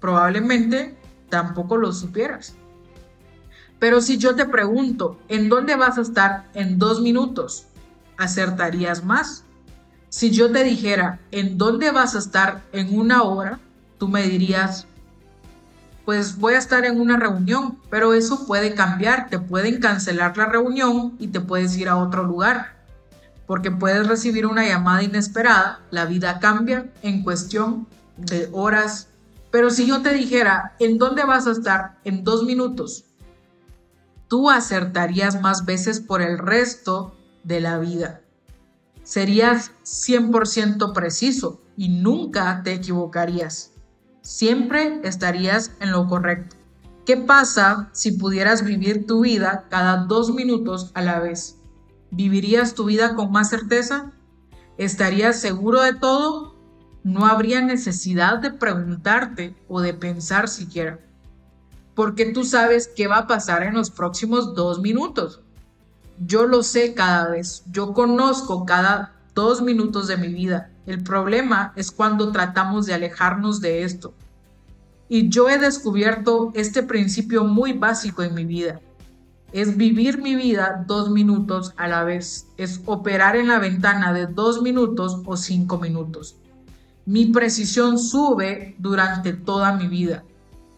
probablemente 0.00 0.96
tampoco 1.28 1.76
lo 1.76 1.92
supieras. 1.92 2.56
Pero 3.78 4.00
si 4.00 4.18
yo 4.18 4.34
te 4.34 4.46
pregunto 4.46 5.16
en 5.28 5.48
dónde 5.48 5.76
vas 5.76 5.96
a 5.96 6.02
estar 6.02 6.50
en 6.54 6.80
dos 6.80 7.00
minutos, 7.00 7.66
acertarías 8.16 9.04
más. 9.04 9.44
Si 10.10 10.32
yo 10.32 10.50
te 10.50 10.64
dijera 10.64 11.20
en 11.30 11.56
dónde 11.56 11.92
vas 11.92 12.16
a 12.16 12.18
estar 12.18 12.62
en 12.72 12.98
una 12.98 13.22
hora, 13.22 13.60
tú 13.96 14.08
me 14.08 14.24
dirías, 14.24 14.88
pues 16.04 16.36
voy 16.36 16.54
a 16.54 16.58
estar 16.58 16.84
en 16.84 17.00
una 17.00 17.16
reunión, 17.16 17.78
pero 17.90 18.12
eso 18.12 18.44
puede 18.44 18.74
cambiar, 18.74 19.30
te 19.30 19.38
pueden 19.38 19.78
cancelar 19.78 20.36
la 20.36 20.46
reunión 20.46 21.14
y 21.20 21.28
te 21.28 21.38
puedes 21.38 21.76
ir 21.76 21.88
a 21.88 21.96
otro 21.96 22.24
lugar, 22.24 22.74
porque 23.46 23.70
puedes 23.70 24.08
recibir 24.08 24.46
una 24.46 24.66
llamada 24.66 25.04
inesperada, 25.04 25.78
la 25.92 26.06
vida 26.06 26.40
cambia 26.40 26.90
en 27.02 27.22
cuestión 27.22 27.86
de 28.16 28.48
horas, 28.50 29.06
pero 29.52 29.70
si 29.70 29.86
yo 29.86 30.02
te 30.02 30.12
dijera 30.12 30.74
en 30.80 30.98
dónde 30.98 31.22
vas 31.22 31.46
a 31.46 31.52
estar 31.52 31.98
en 32.02 32.24
dos 32.24 32.42
minutos, 32.42 33.04
tú 34.26 34.50
acertarías 34.50 35.40
más 35.40 35.64
veces 35.64 36.00
por 36.00 36.20
el 36.20 36.36
resto 36.36 37.14
de 37.44 37.60
la 37.60 37.78
vida 37.78 38.22
serías 39.10 39.72
100% 39.82 40.92
preciso 40.92 41.60
y 41.76 41.88
nunca 41.88 42.62
te 42.62 42.74
equivocarías. 42.74 43.72
Siempre 44.22 45.00
estarías 45.02 45.72
en 45.80 45.90
lo 45.90 46.06
correcto. 46.06 46.54
¿Qué 47.04 47.16
pasa 47.16 47.90
si 47.92 48.12
pudieras 48.12 48.64
vivir 48.64 49.08
tu 49.08 49.22
vida 49.22 49.66
cada 49.68 50.04
dos 50.04 50.32
minutos 50.32 50.92
a 50.94 51.02
la 51.02 51.18
vez? 51.18 51.58
¿Vivirías 52.12 52.74
tu 52.74 52.84
vida 52.84 53.16
con 53.16 53.32
más 53.32 53.50
certeza? 53.50 54.12
¿Estarías 54.78 55.40
seguro 55.40 55.80
de 55.80 55.94
todo? 55.94 56.54
No 57.02 57.26
habría 57.26 57.62
necesidad 57.62 58.38
de 58.38 58.52
preguntarte 58.52 59.56
o 59.66 59.80
de 59.80 59.92
pensar 59.92 60.46
siquiera. 60.46 61.00
Porque 61.96 62.26
tú 62.26 62.44
sabes 62.44 62.86
qué 62.86 63.08
va 63.08 63.18
a 63.18 63.26
pasar 63.26 63.64
en 63.64 63.74
los 63.74 63.90
próximos 63.90 64.54
dos 64.54 64.80
minutos 64.80 65.40
yo 66.26 66.46
lo 66.46 66.62
sé 66.62 66.92
cada 66.92 67.30
vez, 67.30 67.64
yo 67.72 67.94
conozco 67.94 68.66
cada 68.66 69.14
dos 69.34 69.62
minutos 69.62 70.06
de 70.06 70.18
mi 70.18 70.28
vida. 70.28 70.70
El 70.84 71.02
problema 71.02 71.72
es 71.76 71.90
cuando 71.90 72.30
tratamos 72.30 72.84
de 72.84 72.94
alejarnos 72.94 73.60
de 73.60 73.84
esto. 73.84 74.12
Y 75.08 75.30
yo 75.30 75.48
he 75.48 75.58
descubierto 75.58 76.52
este 76.54 76.82
principio 76.82 77.44
muy 77.44 77.72
básico 77.72 78.22
en 78.22 78.34
mi 78.34 78.44
vida. 78.44 78.80
Es 79.52 79.76
vivir 79.76 80.20
mi 80.20 80.36
vida 80.36 80.84
dos 80.86 81.10
minutos 81.10 81.72
a 81.78 81.88
la 81.88 82.04
vez. 82.04 82.46
Es 82.58 82.82
operar 82.84 83.34
en 83.34 83.48
la 83.48 83.58
ventana 83.58 84.12
de 84.12 84.26
dos 84.26 84.60
minutos 84.60 85.22
o 85.24 85.36
cinco 85.36 85.78
minutos. 85.78 86.36
Mi 87.06 87.26
precisión 87.26 87.98
sube 87.98 88.76
durante 88.78 89.32
toda 89.32 89.72
mi 89.72 89.88
vida. 89.88 90.22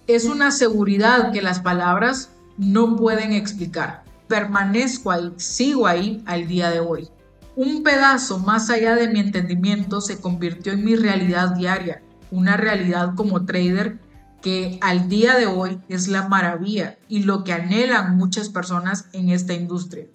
Es 0.07 0.25
una 0.25 0.53
seguridad 0.53 1.33
que 1.33 1.43
las 1.43 1.59
palabras 1.59 2.31
no 2.57 2.97
pueden 2.97 3.33
explicar 3.33 4.05
permanezco 4.33 5.11
ahí, 5.11 5.31
sigo 5.37 5.87
ahí 5.87 6.23
al 6.25 6.49
día 6.49 6.71
de 6.71 6.81
hoy. 6.81 7.11
Un 7.55 7.83
pedazo 7.83 8.39
más 8.39 8.71
allá 8.71 8.95
de 8.95 9.09
mi 9.09 9.21
entendimiento 9.21 10.01
se 10.01 10.23
convirtió 10.23 10.73
en 10.73 10.87
mi 10.87 10.97
realidad 10.97 11.55
diaria, 11.55 12.01
una 12.31 12.57
realidad 12.57 13.15
como 13.15 13.45
trader 13.45 13.99
que 14.41 14.79
al 14.81 15.11
día 15.11 15.37
de 15.37 15.45
hoy 15.45 15.83
es 15.91 16.09
la 16.09 16.29
maravilla 16.29 16.97
y 17.09 17.25
lo 17.25 17.45
que 17.45 17.53
anhelan 17.53 18.17
muchas 18.17 18.49
personas 18.49 19.05
en 19.13 19.29
esta 19.29 19.53
industria. 19.53 20.07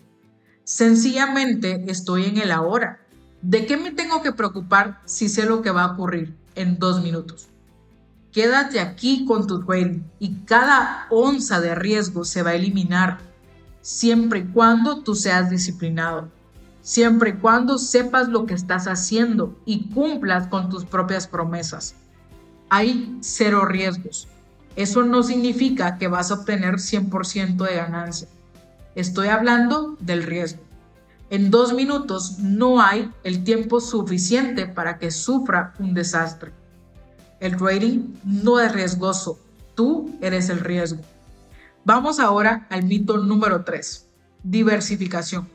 Sencillamente 0.63 1.84
estoy 1.88 2.25
en 2.25 2.39
el 2.39 2.49
ahora. 2.49 2.97
¿De 3.43 3.67
qué 3.67 3.77
me 3.77 3.91
tengo 3.91 4.23
que 4.23 4.32
preocupar 4.32 4.99
si 5.06 5.30
sé 5.30 5.45
lo 5.45 5.62
que 5.62 5.69
va 5.69 5.84
a 5.84 5.91
ocurrir 5.91 6.36
en 6.56 6.80
dos 6.80 7.03
minutos? 7.03 7.49
Quédate 8.32 8.80
aquí 8.80 9.25
con 9.25 9.45
tu 9.45 9.63
trading 9.63 10.01
y 10.17 10.38
cada 10.45 11.06
onza 11.12 11.62
de 11.62 11.75
riesgo 11.75 12.25
se 12.25 12.41
va 12.41 12.49
a 12.49 12.56
eliminar 12.56 13.27
siempre 13.88 14.39
y 14.39 14.43
cuando 14.47 15.02
tú 15.02 15.15
seas 15.15 15.50
disciplinado, 15.50 16.28
siempre 16.82 17.30
y 17.30 17.34
cuando 17.36 17.78
sepas 17.78 18.28
lo 18.28 18.45
que 18.45 18.54
estás 18.54 18.86
haciendo 18.86 19.58
y 19.65 19.88
cumplas 19.91 20.47
con 20.47 20.69
tus 20.69 20.84
propias 20.84 21.26
promesas. 21.26 21.95
Hay 22.67 23.17
cero 23.21 23.63
riesgos. 23.63 24.28
Eso 24.76 25.04
no 25.04 25.23
significa 25.23 25.97
que 25.97 26.10
vas 26.10 26.32
a 26.32 26.34
obtener 26.34 26.76
100% 26.76 27.56
de 27.63 27.76
ganancia. 27.76 28.28
Estoy 28.93 29.30
hablando 29.30 29.95
del 30.02 30.23
riesgo. 30.23 30.62
En 31.30 31.50
dos 31.50 31.73
minutos 31.73 32.39
no 32.39 32.82
hay 32.82 33.10
el 33.23 33.45
tiempo 33.45 33.80
suficiente 33.80 34.65
para 34.65 34.97
que 34.97 35.12
sufra 35.12 35.73
un 35.80 35.93
desastre. 35.93 36.52
El 37.39 37.56
trading 37.56 38.15
no 38.26 38.60
es 38.60 38.69
riesgoso, 38.73 39.39
tú 39.76 40.13
eres 40.19 40.50
el 40.50 40.60
riesgo. 40.60 41.02
Vamos 41.88 42.19
ahora 42.19 42.67
al 42.69 42.84
mito 42.84 43.15
número 43.15 43.63
3, 43.63 44.10
diversificación. 44.43 45.47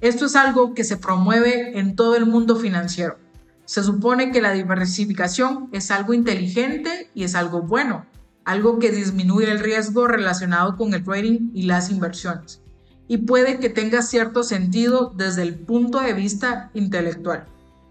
Esto 0.00 0.26
es 0.26 0.34
algo 0.34 0.74
que 0.74 0.82
se 0.82 0.96
promueve 0.96 1.78
en 1.78 1.94
todo 1.94 2.16
el 2.16 2.26
mundo 2.26 2.56
financiero. 2.56 3.18
Se 3.64 3.84
supone 3.84 4.32
que 4.32 4.42
la 4.42 4.50
diversificación 4.50 5.68
es 5.70 5.92
algo 5.92 6.12
inteligente 6.12 7.08
y 7.14 7.22
es 7.22 7.36
algo 7.36 7.62
bueno, 7.62 8.04
algo 8.44 8.80
que 8.80 8.90
disminuye 8.90 9.48
el 9.48 9.60
riesgo 9.60 10.08
relacionado 10.08 10.76
con 10.76 10.92
el 10.92 11.04
trading 11.04 11.52
y 11.54 11.66
las 11.66 11.88
inversiones. 11.88 12.60
Y 13.06 13.18
puede 13.18 13.60
que 13.60 13.70
tenga 13.70 14.02
cierto 14.02 14.42
sentido 14.42 15.12
desde 15.14 15.42
el 15.42 15.54
punto 15.54 16.00
de 16.00 16.14
vista 16.14 16.72
intelectual. 16.74 17.46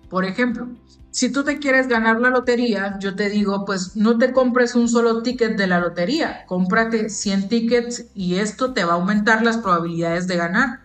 Por 0.10 0.26
ejemplo, 0.26 0.68
si 1.14 1.32
tú 1.32 1.44
te 1.44 1.60
quieres 1.60 1.88
ganar 1.88 2.20
la 2.20 2.32
lotería, 2.32 2.98
yo 3.00 3.16
te 3.16 3.30
digo, 3.30 3.66
pues 3.66 3.96
no 3.96 4.18
te 4.18 4.34
compres 4.34 4.74
un 4.74 4.90
solo 4.90 5.22
ticket 5.22 5.56
de 5.56 5.68
la 5.68 5.80
lotería, 5.80 6.44
cómprate 6.48 7.08
100 7.08 7.50
tickets 7.50 8.06
y 8.16 8.38
esto 8.38 8.74
te 8.74 8.84
va 8.84 8.94
a 8.94 8.96
aumentar 8.96 9.44
las 9.44 9.58
probabilidades 9.58 10.26
de 10.26 10.38
ganar. 10.38 10.80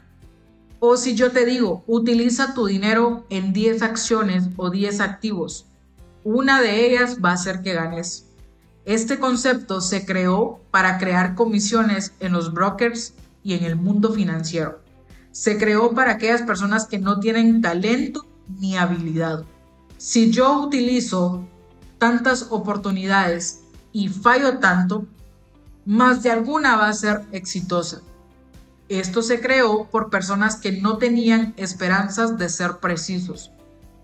O 0.81 0.99
si 0.99 1.15
yo 1.15 1.33
te 1.33 1.47
digo, 1.47 1.83
utiliza 1.87 2.53
tu 2.53 2.67
dinero 2.67 3.25
en 3.31 3.55
10 3.55 3.81
acciones 3.81 4.51
o 4.59 4.69
10 4.69 5.01
activos, 5.01 5.65
una 6.25 6.61
de 6.61 6.85
ellas 6.85 7.21
va 7.25 7.31
a 7.31 7.35
hacer 7.35 7.63
que 7.63 7.73
ganes. 7.73 8.27
Este 8.85 9.19
concepto 9.19 9.81
se 9.81 10.05
creó 10.05 10.61
para 10.71 10.99
crear 10.99 11.37
comisiones 11.37 12.13
en 12.21 12.33
los 12.33 12.53
brokers 12.53 13.15
y 13.43 13.55
en 13.55 13.65
el 13.65 13.77
mundo 13.77 14.13
financiero. 14.13 14.83
Se 15.31 15.57
creó 15.57 15.95
para 15.95 16.13
aquellas 16.13 16.43
personas 16.43 16.85
que 16.85 16.99
no 16.99 17.19
tienen 17.19 17.63
talento 17.63 18.27
ni 18.61 18.77
habilidad 18.77 19.47
si 19.99 20.31
yo 20.31 20.63
utilizo 20.63 21.47
tantas 21.99 22.47
oportunidades 22.51 23.61
y 23.93 24.09
fallo 24.09 24.59
tanto, 24.59 25.07
más 25.85 26.23
de 26.23 26.31
alguna 26.31 26.77
va 26.77 26.89
a 26.89 26.93
ser 26.93 27.23
exitosa. 27.33 28.01
Esto 28.89 29.23
se 29.23 29.41
creó 29.41 29.89
por 29.91 30.09
personas 30.09 30.57
que 30.57 30.81
no 30.81 30.99
tenían 30.99 31.53
esperanzas 31.57 32.39
de 32.39 32.49
ser 32.49 32.79
precisos. 32.79 33.51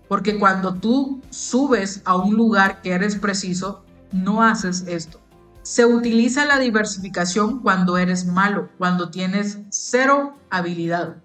Porque 0.07 0.37
cuando 0.37 0.75
tú 0.75 1.21
subes 1.31 2.01
a 2.05 2.15
un 2.15 2.35
lugar 2.35 2.81
que 2.81 2.91
eres 2.91 3.15
preciso, 3.15 3.83
no 4.11 4.43
haces 4.43 4.83
esto. 4.87 5.21
Se 5.63 5.85
utiliza 5.85 6.45
la 6.45 6.59
diversificación 6.59 7.61
cuando 7.61 7.97
eres 7.97 8.25
malo, 8.25 8.69
cuando 8.77 9.09
tienes 9.09 9.59
cero 9.69 10.37
habilidad, 10.51 11.23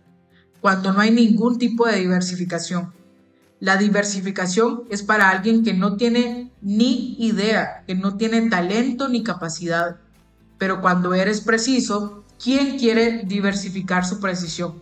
cuando 0.62 0.92
no 0.92 1.00
hay 1.00 1.10
ningún 1.10 1.58
tipo 1.58 1.86
de 1.86 1.98
diversificación. 1.98 2.99
La 3.60 3.76
diversificación 3.76 4.84
es 4.88 5.02
para 5.02 5.28
alguien 5.28 5.62
que 5.62 5.74
no 5.74 5.96
tiene 5.96 6.50
ni 6.62 7.14
idea, 7.18 7.84
que 7.86 7.94
no 7.94 8.16
tiene 8.16 8.48
talento 8.48 9.06
ni 9.08 9.22
capacidad. 9.22 9.98
Pero 10.56 10.80
cuando 10.80 11.12
eres 11.12 11.42
preciso, 11.42 12.24
¿quién 12.42 12.78
quiere 12.78 13.22
diversificar 13.24 14.06
su 14.06 14.18
precisión? 14.18 14.80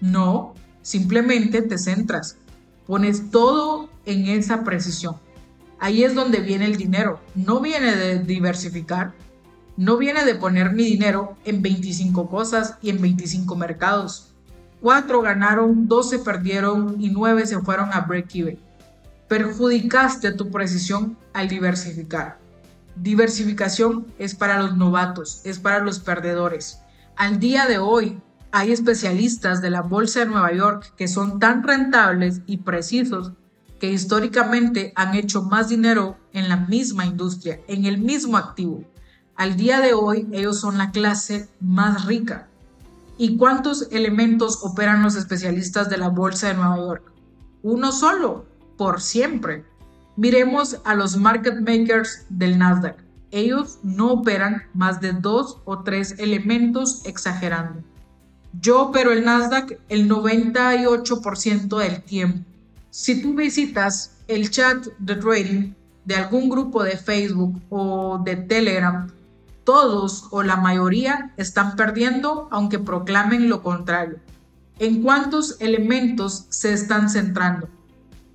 No, 0.00 0.54
simplemente 0.82 1.62
te 1.62 1.78
centras, 1.78 2.36
pones 2.84 3.30
todo 3.30 3.88
en 4.06 4.26
esa 4.26 4.64
precisión. 4.64 5.16
Ahí 5.78 6.02
es 6.02 6.16
donde 6.16 6.40
viene 6.40 6.64
el 6.64 6.76
dinero. 6.76 7.20
No 7.36 7.60
viene 7.60 7.94
de 7.94 8.18
diversificar, 8.18 9.14
no 9.76 9.98
viene 9.98 10.24
de 10.24 10.34
poner 10.34 10.72
mi 10.72 10.82
dinero 10.82 11.36
en 11.44 11.62
25 11.62 12.28
cosas 12.28 12.74
y 12.82 12.90
en 12.90 13.00
25 13.00 13.54
mercados. 13.54 14.32
4 14.86 15.20
ganaron, 15.20 15.88
12 15.88 16.20
perdieron 16.20 16.94
y 17.00 17.10
9 17.10 17.44
se 17.44 17.58
fueron 17.58 17.92
a 17.92 18.02
break-even. 18.02 18.60
Perjudicaste 19.26 20.30
tu 20.30 20.48
precisión 20.52 21.18
al 21.32 21.48
diversificar. 21.48 22.38
Diversificación 22.94 24.06
es 24.16 24.36
para 24.36 24.62
los 24.62 24.76
novatos, 24.76 25.40
es 25.42 25.58
para 25.58 25.80
los 25.80 25.98
perdedores. 25.98 26.82
Al 27.16 27.40
día 27.40 27.66
de 27.66 27.78
hoy 27.78 28.20
hay 28.52 28.70
especialistas 28.70 29.60
de 29.60 29.70
la 29.70 29.82
Bolsa 29.82 30.20
de 30.20 30.26
Nueva 30.26 30.52
York 30.52 30.92
que 30.96 31.08
son 31.08 31.40
tan 31.40 31.64
rentables 31.64 32.42
y 32.46 32.58
precisos 32.58 33.32
que 33.80 33.90
históricamente 33.90 34.92
han 34.94 35.16
hecho 35.16 35.42
más 35.42 35.68
dinero 35.68 36.16
en 36.32 36.48
la 36.48 36.58
misma 36.58 37.06
industria, 37.06 37.58
en 37.66 37.86
el 37.86 37.98
mismo 37.98 38.36
activo. 38.36 38.84
Al 39.34 39.56
día 39.56 39.80
de 39.80 39.94
hoy 39.94 40.28
ellos 40.30 40.60
son 40.60 40.78
la 40.78 40.92
clase 40.92 41.48
más 41.58 42.04
rica 42.04 42.46
¿Y 43.18 43.36
cuántos 43.38 43.88
elementos 43.92 44.62
operan 44.62 45.02
los 45.02 45.16
especialistas 45.16 45.88
de 45.88 45.96
la 45.96 46.08
Bolsa 46.08 46.48
de 46.48 46.54
Nueva 46.54 46.76
York? 46.76 47.12
Uno 47.62 47.90
solo, 47.92 48.44
por 48.76 49.00
siempre. 49.00 49.64
Miremos 50.16 50.80
a 50.84 50.94
los 50.94 51.16
market 51.16 51.60
makers 51.60 52.26
del 52.28 52.58
Nasdaq. 52.58 52.96
Ellos 53.30 53.78
no 53.82 54.12
operan 54.12 54.64
más 54.74 55.00
de 55.00 55.12
dos 55.12 55.58
o 55.64 55.82
tres 55.82 56.14
elementos 56.18 57.04
exagerando. 57.06 57.82
Yo 58.60 58.82
opero 58.82 59.12
el 59.12 59.24
Nasdaq 59.24 59.78
el 59.88 60.08
98% 60.08 61.78
del 61.78 62.02
tiempo. 62.02 62.44
Si 62.90 63.20
tú 63.20 63.34
visitas 63.34 64.12
el 64.28 64.50
chat 64.50 64.86
de 64.98 65.16
trading 65.16 65.72
de 66.04 66.14
algún 66.14 66.48
grupo 66.48 66.82
de 66.82 66.96
Facebook 66.96 67.60
o 67.68 68.18
de 68.24 68.36
Telegram, 68.36 69.10
todos 69.66 70.28
o 70.30 70.44
la 70.44 70.56
mayoría 70.56 71.34
están 71.36 71.74
perdiendo 71.74 72.48
aunque 72.52 72.78
proclamen 72.78 73.50
lo 73.50 73.62
contrario. 73.62 74.20
¿En 74.78 75.02
cuántos 75.02 75.60
elementos 75.60 76.46
se 76.50 76.72
están 76.72 77.10
centrando? 77.10 77.68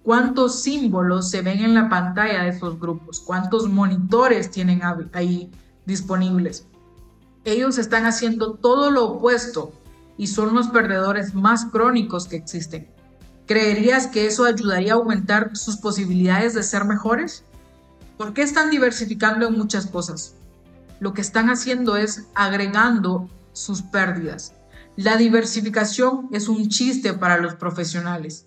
¿Cuántos 0.04 0.62
símbolos 0.62 1.30
se 1.30 1.42
ven 1.42 1.60
en 1.60 1.74
la 1.74 1.88
pantalla 1.88 2.44
de 2.44 2.50
esos 2.50 2.80
grupos? 2.80 3.22
¿Cuántos 3.22 3.70
monitores 3.70 4.52
tienen 4.52 4.82
ahí 5.14 5.50
disponibles? 5.86 6.68
Ellos 7.46 7.78
están 7.78 8.06
haciendo 8.06 8.56
todo 8.56 8.92
lo 8.92 9.06
opuesto 9.06 9.72
y 10.18 10.28
son 10.28 10.54
los 10.54 10.68
perdedores 10.68 11.34
más 11.34 11.66
crónicos 11.66 12.28
que 12.28 12.36
existen. 12.36 12.90
¿Creerías 13.48 14.08
que 14.08 14.28
eso 14.28 14.44
ayudaría 14.44 14.94
a 14.94 14.96
aumentar 14.98 15.56
sus 15.56 15.78
posibilidades 15.78 16.56
de 16.56 16.64
ser 16.64 16.84
mejores? 16.84 17.46
¿Por 18.18 18.34
qué 18.34 18.42
están 18.42 18.70
diversificando 18.70 19.48
en 19.48 19.58
muchas 19.58 19.86
cosas? 19.86 20.36
Lo 21.02 21.16
que 21.16 21.22
están 21.22 21.50
haciendo 21.50 21.98
es 21.98 22.28
agregando 22.36 23.28
sus 23.54 23.82
pérdidas. 23.82 24.54
La 24.96 25.18
diversificación 25.18 26.30
es 26.32 26.48
un 26.48 26.70
chiste 26.70 27.14
para 27.14 27.38
los 27.38 27.56
profesionales. 27.56 28.46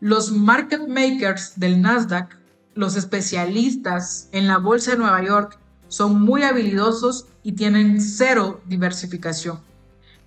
Los 0.00 0.32
market 0.32 0.88
makers 0.88 1.52
del 1.54 1.80
Nasdaq, 1.80 2.36
los 2.74 2.96
especialistas 2.96 4.28
en 4.32 4.48
la 4.48 4.58
Bolsa 4.58 4.90
de 4.90 4.98
Nueva 4.98 5.22
York, 5.22 5.60
son 5.86 6.20
muy 6.20 6.42
habilidosos 6.42 7.26
y 7.44 7.52
tienen 7.52 8.00
cero 8.00 8.60
diversificación. 8.66 9.60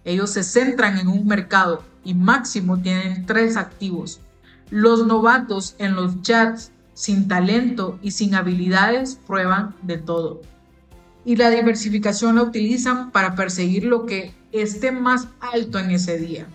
Ellos 0.05 0.29
se 0.29 0.43
centran 0.43 0.97
en 0.97 1.09
un 1.09 1.27
mercado 1.27 1.83
y 2.05 2.13
máximo 2.13 2.79
tienen 2.79 3.25
tres 3.25 3.57
activos. 3.57 4.21
Los 4.69 5.05
novatos 5.05 5.75
en 5.79 5.95
los 5.95 6.21
chats, 6.21 6.71
sin 6.93 7.27
talento 7.27 7.99
y 8.01 8.11
sin 8.11 8.33
habilidades, 8.33 9.19
prueban 9.27 9.75
de 9.81 9.97
todo 9.97 10.41
y 11.25 11.35
la 11.35 11.49
diversificación 11.49 12.35
la 12.35 12.43
utilizan 12.43 13.11
para 13.11 13.35
perseguir 13.35 13.85
lo 13.85 14.05
que 14.05 14.33
esté 14.51 14.91
más 14.91 15.27
alto 15.39 15.79
en 15.79 15.89
ese 15.89 16.19
día. 16.19 16.47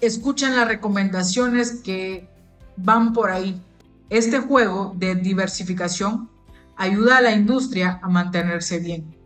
Escuchan 0.00 0.54
las 0.54 0.68
recomendaciones 0.68 1.80
que 1.82 2.28
van 2.76 3.12
por 3.12 3.30
ahí. 3.30 3.60
Este 4.08 4.38
juego 4.38 4.94
de 4.96 5.16
diversificación 5.16 6.30
ayuda 6.76 7.18
a 7.18 7.20
la 7.20 7.32
industria 7.32 7.98
a 8.02 8.08
mantenerse 8.08 8.78
bien. 8.78 9.16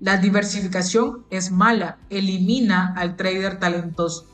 La 0.00 0.16
diversificación 0.16 1.26
es 1.30 1.52
mala, 1.52 1.98
elimina 2.08 2.94
al 2.96 3.16
trader 3.16 3.60
talentoso. 3.60 4.26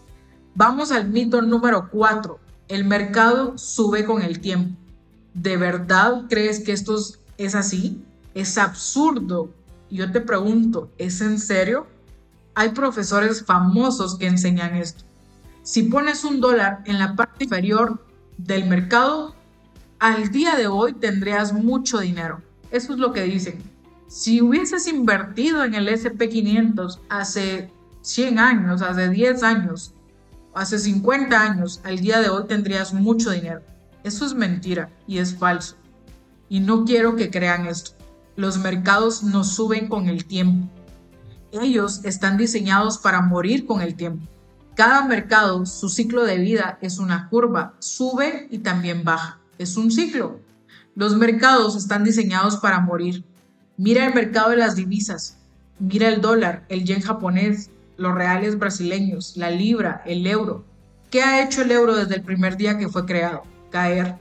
Vamos 0.54 0.92
al 0.92 1.08
mito 1.08 1.42
número 1.42 1.90
4. 1.90 2.38
El 2.68 2.84
mercado 2.84 3.58
sube 3.58 4.04
con 4.04 4.22
el 4.22 4.40
tiempo. 4.40 4.78
¿De 5.34 5.56
verdad 5.56 6.24
crees 6.28 6.60
que 6.60 6.72
esto 6.72 6.96
es 7.36 7.54
así? 7.54 8.02
Es 8.34 8.58
absurdo 8.58 9.52
yo 9.96 10.10
te 10.12 10.20
pregunto, 10.20 10.90
¿es 10.98 11.20
en 11.20 11.38
serio? 11.38 11.86
Hay 12.54 12.70
profesores 12.70 13.44
famosos 13.44 14.18
que 14.18 14.26
enseñan 14.26 14.76
esto. 14.76 15.04
Si 15.62 15.84
pones 15.84 16.24
un 16.24 16.40
dólar 16.40 16.82
en 16.86 16.98
la 16.98 17.14
parte 17.14 17.44
inferior 17.44 18.04
del 18.36 18.66
mercado, 18.66 19.34
al 19.98 20.30
día 20.30 20.56
de 20.56 20.66
hoy 20.66 20.92
tendrías 20.94 21.52
mucho 21.52 22.00
dinero. 22.00 22.42
Eso 22.70 22.92
es 22.92 22.98
lo 22.98 23.12
que 23.12 23.22
dicen. 23.22 23.62
Si 24.08 24.40
hubieses 24.40 24.86
invertido 24.86 25.64
en 25.64 25.74
el 25.74 25.88
SP500 25.88 27.00
hace 27.08 27.70
100 28.02 28.38
años, 28.38 28.82
hace 28.82 29.08
10 29.08 29.42
años, 29.42 29.94
hace 30.54 30.78
50 30.78 31.40
años, 31.40 31.80
al 31.84 31.98
día 31.98 32.20
de 32.20 32.28
hoy 32.28 32.44
tendrías 32.46 32.94
mucho 32.94 33.30
dinero. 33.30 33.62
Eso 34.04 34.24
es 34.24 34.34
mentira 34.34 34.90
y 35.06 35.18
es 35.18 35.36
falso. 35.36 35.76
Y 36.48 36.60
no 36.60 36.84
quiero 36.84 37.16
que 37.16 37.30
crean 37.30 37.66
esto 37.66 37.97
los 38.38 38.56
mercados 38.58 39.24
no 39.24 39.42
suben 39.42 39.88
con 39.88 40.06
el 40.06 40.24
tiempo. 40.24 40.68
Ellos 41.50 42.04
están 42.04 42.36
diseñados 42.36 42.96
para 42.96 43.20
morir 43.20 43.66
con 43.66 43.82
el 43.82 43.96
tiempo. 43.96 44.28
Cada 44.76 45.04
mercado, 45.04 45.66
su 45.66 45.88
ciclo 45.88 46.22
de 46.22 46.38
vida 46.38 46.78
es 46.80 46.98
una 46.98 47.28
curva, 47.30 47.74
sube 47.80 48.46
y 48.52 48.58
también 48.58 49.02
baja. 49.02 49.40
Es 49.58 49.76
un 49.76 49.90
ciclo. 49.90 50.38
Los 50.94 51.16
mercados 51.16 51.74
están 51.74 52.04
diseñados 52.04 52.58
para 52.58 52.78
morir. 52.78 53.24
Mira 53.76 54.06
el 54.06 54.14
mercado 54.14 54.50
de 54.50 54.58
las 54.58 54.76
divisas. 54.76 55.38
Mira 55.80 56.06
el 56.06 56.20
dólar, 56.20 56.64
el 56.68 56.84
yen 56.84 57.00
japonés, 57.00 57.70
los 57.96 58.14
reales 58.14 58.56
brasileños, 58.56 59.36
la 59.36 59.50
libra, 59.50 60.00
el 60.06 60.24
euro. 60.28 60.64
¿Qué 61.10 61.22
ha 61.22 61.42
hecho 61.42 61.62
el 61.62 61.72
euro 61.72 61.96
desde 61.96 62.14
el 62.14 62.22
primer 62.22 62.56
día 62.56 62.78
que 62.78 62.88
fue 62.88 63.04
creado? 63.04 63.42
Caer. 63.72 64.14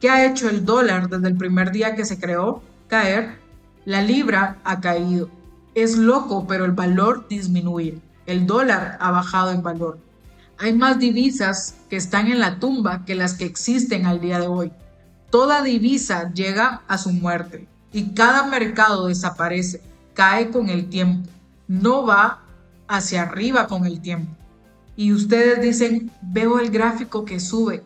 ¿Qué 0.00 0.08
ha 0.08 0.24
hecho 0.24 0.48
el 0.48 0.64
dólar 0.64 1.08
desde 1.08 1.26
el 1.26 1.36
primer 1.36 1.72
día 1.72 1.96
que 1.96 2.04
se 2.04 2.20
creó? 2.20 2.62
Caer. 2.86 3.44
La 3.86 4.02
libra 4.02 4.58
ha 4.64 4.80
caído. 4.80 5.30
Es 5.76 5.96
loco, 5.96 6.44
pero 6.48 6.64
el 6.64 6.72
valor 6.72 7.28
disminuye. 7.28 8.00
El 8.26 8.44
dólar 8.44 8.98
ha 9.00 9.12
bajado 9.12 9.52
en 9.52 9.62
valor. 9.62 10.00
Hay 10.58 10.72
más 10.72 10.98
divisas 10.98 11.76
que 11.88 11.94
están 11.94 12.26
en 12.26 12.40
la 12.40 12.58
tumba 12.58 13.04
que 13.04 13.14
las 13.14 13.34
que 13.34 13.44
existen 13.44 14.04
al 14.06 14.20
día 14.20 14.40
de 14.40 14.48
hoy. 14.48 14.72
Toda 15.30 15.62
divisa 15.62 16.32
llega 16.34 16.82
a 16.88 16.98
su 16.98 17.12
muerte 17.12 17.68
y 17.92 18.12
cada 18.12 18.48
mercado 18.48 19.06
desaparece, 19.06 19.80
cae 20.14 20.50
con 20.50 20.68
el 20.68 20.88
tiempo, 20.88 21.30
no 21.68 22.04
va 22.04 22.42
hacia 22.88 23.22
arriba 23.22 23.68
con 23.68 23.86
el 23.86 24.00
tiempo. 24.00 24.34
Y 24.96 25.12
ustedes 25.12 25.62
dicen, 25.62 26.10
veo 26.22 26.58
el 26.58 26.70
gráfico 26.70 27.24
que 27.24 27.38
sube. 27.38 27.84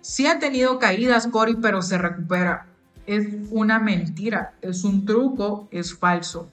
Sí 0.00 0.26
ha 0.26 0.40
tenido 0.40 0.80
caídas, 0.80 1.28
Cory, 1.28 1.54
pero 1.54 1.82
se 1.82 1.98
recupera 1.98 2.66
es 3.06 3.26
una 3.50 3.78
mentira, 3.78 4.54
es 4.62 4.84
un 4.84 5.04
truco, 5.06 5.68
es 5.70 5.96
falso. 5.96 6.50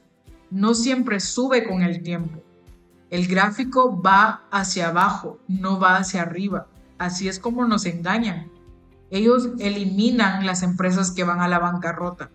No 0.51 0.73
siempre 0.73 1.19
sube 1.19 1.67
con 1.67 1.81
el 1.81 2.03
tiempo. 2.03 2.41
El 3.09 3.27
gráfico 3.27 4.01
va 4.01 4.43
hacia 4.51 4.89
abajo, 4.89 5.39
no 5.47 5.79
va 5.79 5.97
hacia 5.97 6.21
arriba. 6.21 6.67
Así 6.97 7.27
es 7.27 7.39
como 7.39 7.65
nos 7.65 7.85
engañan. 7.85 8.49
Ellos 9.09 9.49
eliminan 9.59 10.45
las 10.45 10.63
empresas 10.63 11.11
que 11.11 11.23
van 11.23 11.39
a 11.39 11.47
la 11.47 11.59
bancarrota. 11.59 12.31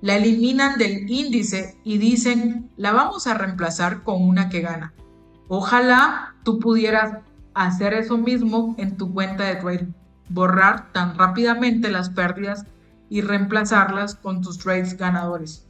La 0.00 0.16
eliminan 0.16 0.78
del 0.78 1.10
índice 1.10 1.76
y 1.84 1.98
dicen, 1.98 2.70
la 2.76 2.92
vamos 2.92 3.26
a 3.26 3.34
reemplazar 3.34 4.02
con 4.02 4.22
una 4.22 4.48
que 4.48 4.60
gana. 4.60 4.94
Ojalá 5.48 6.34
tú 6.44 6.58
pudieras 6.58 7.18
hacer 7.54 7.94
eso 7.94 8.18
mismo 8.18 8.74
en 8.78 8.96
tu 8.96 9.12
cuenta 9.12 9.44
de 9.44 9.56
trading. 9.56 9.92
Borrar 10.28 10.92
tan 10.92 11.16
rápidamente 11.16 11.90
las 11.90 12.10
pérdidas 12.10 12.64
y 13.12 13.20
reemplazarlas 13.20 14.14
con 14.14 14.40
tus 14.40 14.56
trades 14.56 14.96
ganadores. 14.96 15.66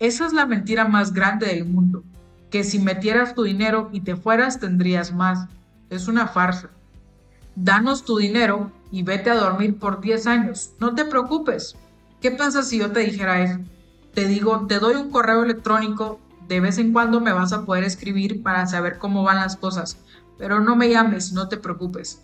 Esa 0.00 0.26
es 0.26 0.34
la 0.34 0.44
mentira 0.44 0.86
más 0.86 1.14
grande 1.14 1.46
del 1.46 1.64
mundo, 1.64 2.04
que 2.50 2.62
si 2.62 2.78
metieras 2.78 3.34
tu 3.34 3.42
dinero 3.42 3.88
y 3.90 4.02
te 4.02 4.16
fueras 4.16 4.60
tendrías 4.60 5.10
más. 5.10 5.48
Es 5.88 6.08
una 6.08 6.26
farsa. 6.26 6.68
Danos 7.56 8.04
tu 8.04 8.18
dinero 8.18 8.70
y 8.90 9.02
vete 9.02 9.30
a 9.30 9.36
dormir 9.36 9.78
por 9.78 10.02
10 10.02 10.26
años. 10.26 10.72
No 10.78 10.94
te 10.94 11.06
preocupes. 11.06 11.74
¿Qué 12.20 12.30
pasa 12.30 12.62
si 12.62 12.80
yo 12.80 12.92
te 12.92 13.00
dijera 13.00 13.42
eso? 13.42 13.60
Te 14.12 14.28
digo, 14.28 14.66
te 14.66 14.78
doy 14.78 14.96
un 14.96 15.10
correo 15.10 15.42
electrónico, 15.42 16.20
de 16.48 16.60
vez 16.60 16.76
en 16.76 16.92
cuando 16.92 17.18
me 17.18 17.32
vas 17.32 17.54
a 17.54 17.64
poder 17.64 17.84
escribir 17.84 18.42
para 18.42 18.66
saber 18.66 18.98
cómo 18.98 19.22
van 19.22 19.36
las 19.36 19.56
cosas, 19.56 19.96
pero 20.36 20.60
no 20.60 20.76
me 20.76 20.90
llames, 20.90 21.32
no 21.32 21.48
te 21.48 21.56
preocupes. 21.56 22.22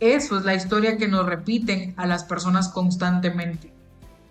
Eso 0.00 0.38
es 0.38 0.44
la 0.44 0.54
historia 0.54 0.98
que 0.98 1.08
nos 1.08 1.24
repiten 1.24 1.94
a 1.96 2.06
las 2.06 2.24
personas 2.24 2.68
constantemente. 2.68 3.72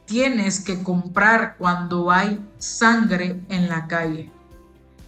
Tienes 0.05 0.59
que 0.59 0.83
comprar 0.83 1.55
cuando 1.57 2.11
hay 2.11 2.39
sangre 2.59 3.41
en 3.49 3.67
la 3.67 3.87
calle. 3.87 4.31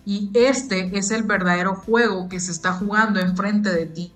Y 0.04 0.32
este 0.34 0.98
es 0.98 1.12
el 1.12 1.24
verdadero 1.24 1.76
juego 1.76 2.28
que 2.28 2.40
se 2.40 2.52
está 2.52 2.74
jugando 2.74 3.20
enfrente 3.20 3.72
de 3.72 3.86
ti. 3.86 4.14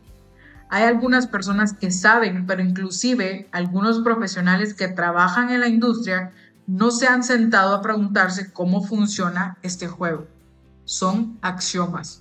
Hay 0.70 0.84
algunas 0.84 1.28
personas 1.28 1.74
que 1.74 1.92
saben, 1.92 2.48
pero 2.48 2.64
inclusive 2.64 3.48
algunos 3.52 4.00
profesionales 4.00 4.74
que 4.74 4.88
trabajan 4.88 5.52
en 5.52 5.60
la 5.60 5.68
industria 5.68 6.32
no 6.66 6.92
se 6.92 7.08
han 7.08 7.24
sentado 7.24 7.76
a 7.76 7.82
preguntarse 7.82 8.52
cómo 8.54 8.82
funciona 8.82 9.58
este 9.62 9.88
juego. 9.88 10.28
Son 10.86 11.38
axiomas. 11.42 12.21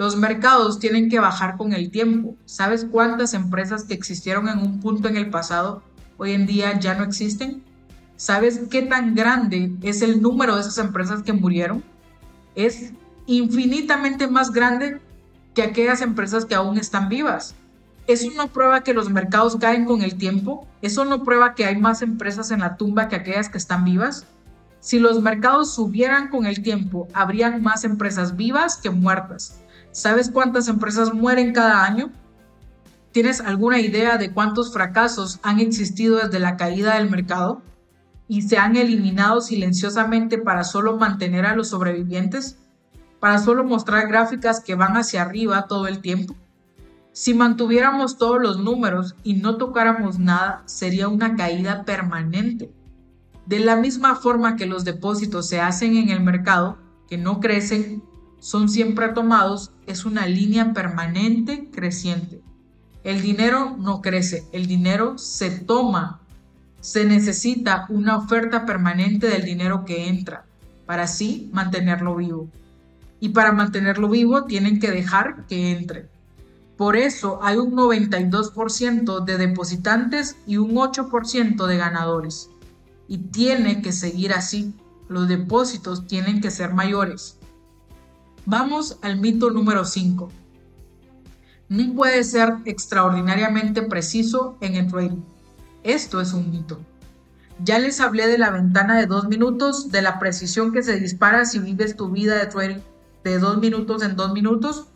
Los 0.00 0.16
mercados 0.16 0.78
tienen 0.78 1.10
que 1.10 1.20
bajar 1.20 1.58
con 1.58 1.74
el 1.74 1.90
tiempo. 1.90 2.34
¿Sabes 2.46 2.86
cuántas 2.90 3.34
empresas 3.34 3.84
que 3.84 3.92
existieron 3.92 4.48
en 4.48 4.58
un 4.60 4.80
punto 4.80 5.08
en 5.08 5.18
el 5.18 5.28
pasado 5.28 5.82
hoy 6.16 6.32
en 6.32 6.46
día 6.46 6.80
ya 6.80 6.94
no 6.94 7.04
existen? 7.04 7.62
¿Sabes 8.16 8.62
qué 8.70 8.80
tan 8.80 9.14
grande 9.14 9.76
es 9.82 10.00
el 10.00 10.22
número 10.22 10.54
de 10.54 10.62
esas 10.62 10.78
empresas 10.78 11.22
que 11.22 11.34
murieron? 11.34 11.84
Es 12.54 12.94
infinitamente 13.26 14.26
más 14.26 14.52
grande 14.52 15.02
que 15.54 15.64
aquellas 15.64 16.00
empresas 16.00 16.46
que 16.46 16.54
aún 16.54 16.78
están 16.78 17.10
vivas. 17.10 17.54
¿Eso 18.06 18.30
no 18.34 18.48
prueba 18.48 18.82
que 18.82 18.94
los 18.94 19.10
mercados 19.10 19.56
caen 19.56 19.84
con 19.84 20.00
el 20.00 20.14
tiempo? 20.14 20.66
¿Eso 20.80 21.04
no 21.04 21.24
prueba 21.24 21.54
que 21.54 21.66
hay 21.66 21.76
más 21.76 22.00
empresas 22.00 22.50
en 22.52 22.60
la 22.60 22.78
tumba 22.78 23.08
que 23.08 23.16
aquellas 23.16 23.50
que 23.50 23.58
están 23.58 23.84
vivas? 23.84 24.24
Si 24.80 24.98
los 24.98 25.20
mercados 25.20 25.74
subieran 25.74 26.30
con 26.30 26.46
el 26.46 26.62
tiempo, 26.62 27.06
habrían 27.12 27.62
más 27.62 27.84
empresas 27.84 28.34
vivas 28.34 28.78
que 28.78 28.88
muertas. 28.88 29.60
¿Sabes 29.92 30.30
cuántas 30.30 30.68
empresas 30.68 31.12
mueren 31.12 31.52
cada 31.52 31.84
año? 31.84 32.12
¿Tienes 33.10 33.40
alguna 33.40 33.80
idea 33.80 34.18
de 34.18 34.32
cuántos 34.32 34.72
fracasos 34.72 35.40
han 35.42 35.58
existido 35.58 36.18
desde 36.18 36.38
la 36.38 36.56
caída 36.56 36.94
del 36.94 37.10
mercado 37.10 37.60
y 38.28 38.42
se 38.42 38.56
han 38.56 38.76
eliminado 38.76 39.40
silenciosamente 39.40 40.38
para 40.38 40.62
solo 40.62 40.96
mantener 40.96 41.44
a 41.44 41.56
los 41.56 41.68
sobrevivientes? 41.68 42.56
¿Para 43.18 43.38
solo 43.38 43.64
mostrar 43.64 44.06
gráficas 44.06 44.60
que 44.60 44.76
van 44.76 44.96
hacia 44.96 45.22
arriba 45.22 45.66
todo 45.66 45.88
el 45.88 46.00
tiempo? 46.00 46.36
Si 47.12 47.34
mantuviéramos 47.34 48.16
todos 48.16 48.40
los 48.40 48.60
números 48.60 49.16
y 49.24 49.34
no 49.34 49.56
tocáramos 49.56 50.20
nada, 50.20 50.62
sería 50.66 51.08
una 51.08 51.34
caída 51.34 51.84
permanente. 51.84 52.72
De 53.46 53.58
la 53.58 53.74
misma 53.74 54.14
forma 54.14 54.54
que 54.54 54.66
los 54.66 54.84
depósitos 54.84 55.48
se 55.48 55.60
hacen 55.60 55.96
en 55.96 56.10
el 56.10 56.20
mercado, 56.20 56.78
que 57.08 57.18
no 57.18 57.40
crecen, 57.40 58.04
son 58.40 58.68
siempre 58.68 59.10
tomados, 59.10 59.70
es 59.86 60.04
una 60.04 60.26
línea 60.26 60.72
permanente 60.72 61.68
creciente. 61.70 62.40
El 63.04 63.20
dinero 63.22 63.76
no 63.78 64.00
crece, 64.00 64.46
el 64.52 64.66
dinero 64.66 65.18
se 65.18 65.50
toma. 65.50 66.20
Se 66.80 67.04
necesita 67.04 67.86
una 67.90 68.16
oferta 68.16 68.64
permanente 68.64 69.28
del 69.28 69.44
dinero 69.44 69.84
que 69.84 70.08
entra 70.08 70.44
para 70.86 71.04
así 71.04 71.50
mantenerlo 71.52 72.16
vivo. 72.16 72.48
Y 73.20 73.28
para 73.28 73.52
mantenerlo 73.52 74.08
vivo 74.08 74.44
tienen 74.44 74.80
que 74.80 74.90
dejar 74.90 75.46
que 75.46 75.72
entre. 75.72 76.08
Por 76.78 76.96
eso 76.96 77.40
hay 77.42 77.58
un 77.58 77.72
92% 77.72 79.22
de 79.24 79.36
depositantes 79.36 80.36
y 80.46 80.56
un 80.56 80.74
8% 80.74 81.66
de 81.66 81.76
ganadores. 81.76 82.48
Y 83.06 83.18
tiene 83.18 83.82
que 83.82 83.92
seguir 83.92 84.32
así. 84.32 84.74
Los 85.08 85.28
depósitos 85.28 86.06
tienen 86.06 86.40
que 86.40 86.50
ser 86.50 86.72
mayores. 86.72 87.36
Vamos 88.46 88.98
al 89.02 89.20
mito 89.20 89.50
número 89.50 89.84
5. 89.84 90.30
No 91.68 91.94
puede 91.94 92.24
ser 92.24 92.54
extraordinariamente 92.64 93.82
preciso 93.82 94.56
en 94.60 94.74
el 94.74 94.88
trading. 94.88 95.22
Esto 95.84 96.20
es 96.20 96.32
un 96.32 96.50
mito. 96.50 96.80
Ya 97.62 97.78
les 97.78 98.00
hablé 98.00 98.26
de 98.26 98.38
la 98.38 98.50
ventana 98.50 98.98
de 98.98 99.06
dos 99.06 99.28
minutos, 99.28 99.90
de 99.90 100.02
la 100.02 100.18
precisión 100.18 100.72
que 100.72 100.82
se 100.82 100.98
dispara 100.98 101.44
si 101.44 101.58
vives 101.58 101.96
tu 101.96 102.08
vida 102.10 102.36
de 102.36 102.46
trading 102.46 102.80
de 103.24 103.38
dos 103.38 103.58
minutos 103.58 104.02
en 104.02 104.16
dos 104.16 104.32
minutos 104.32 104.86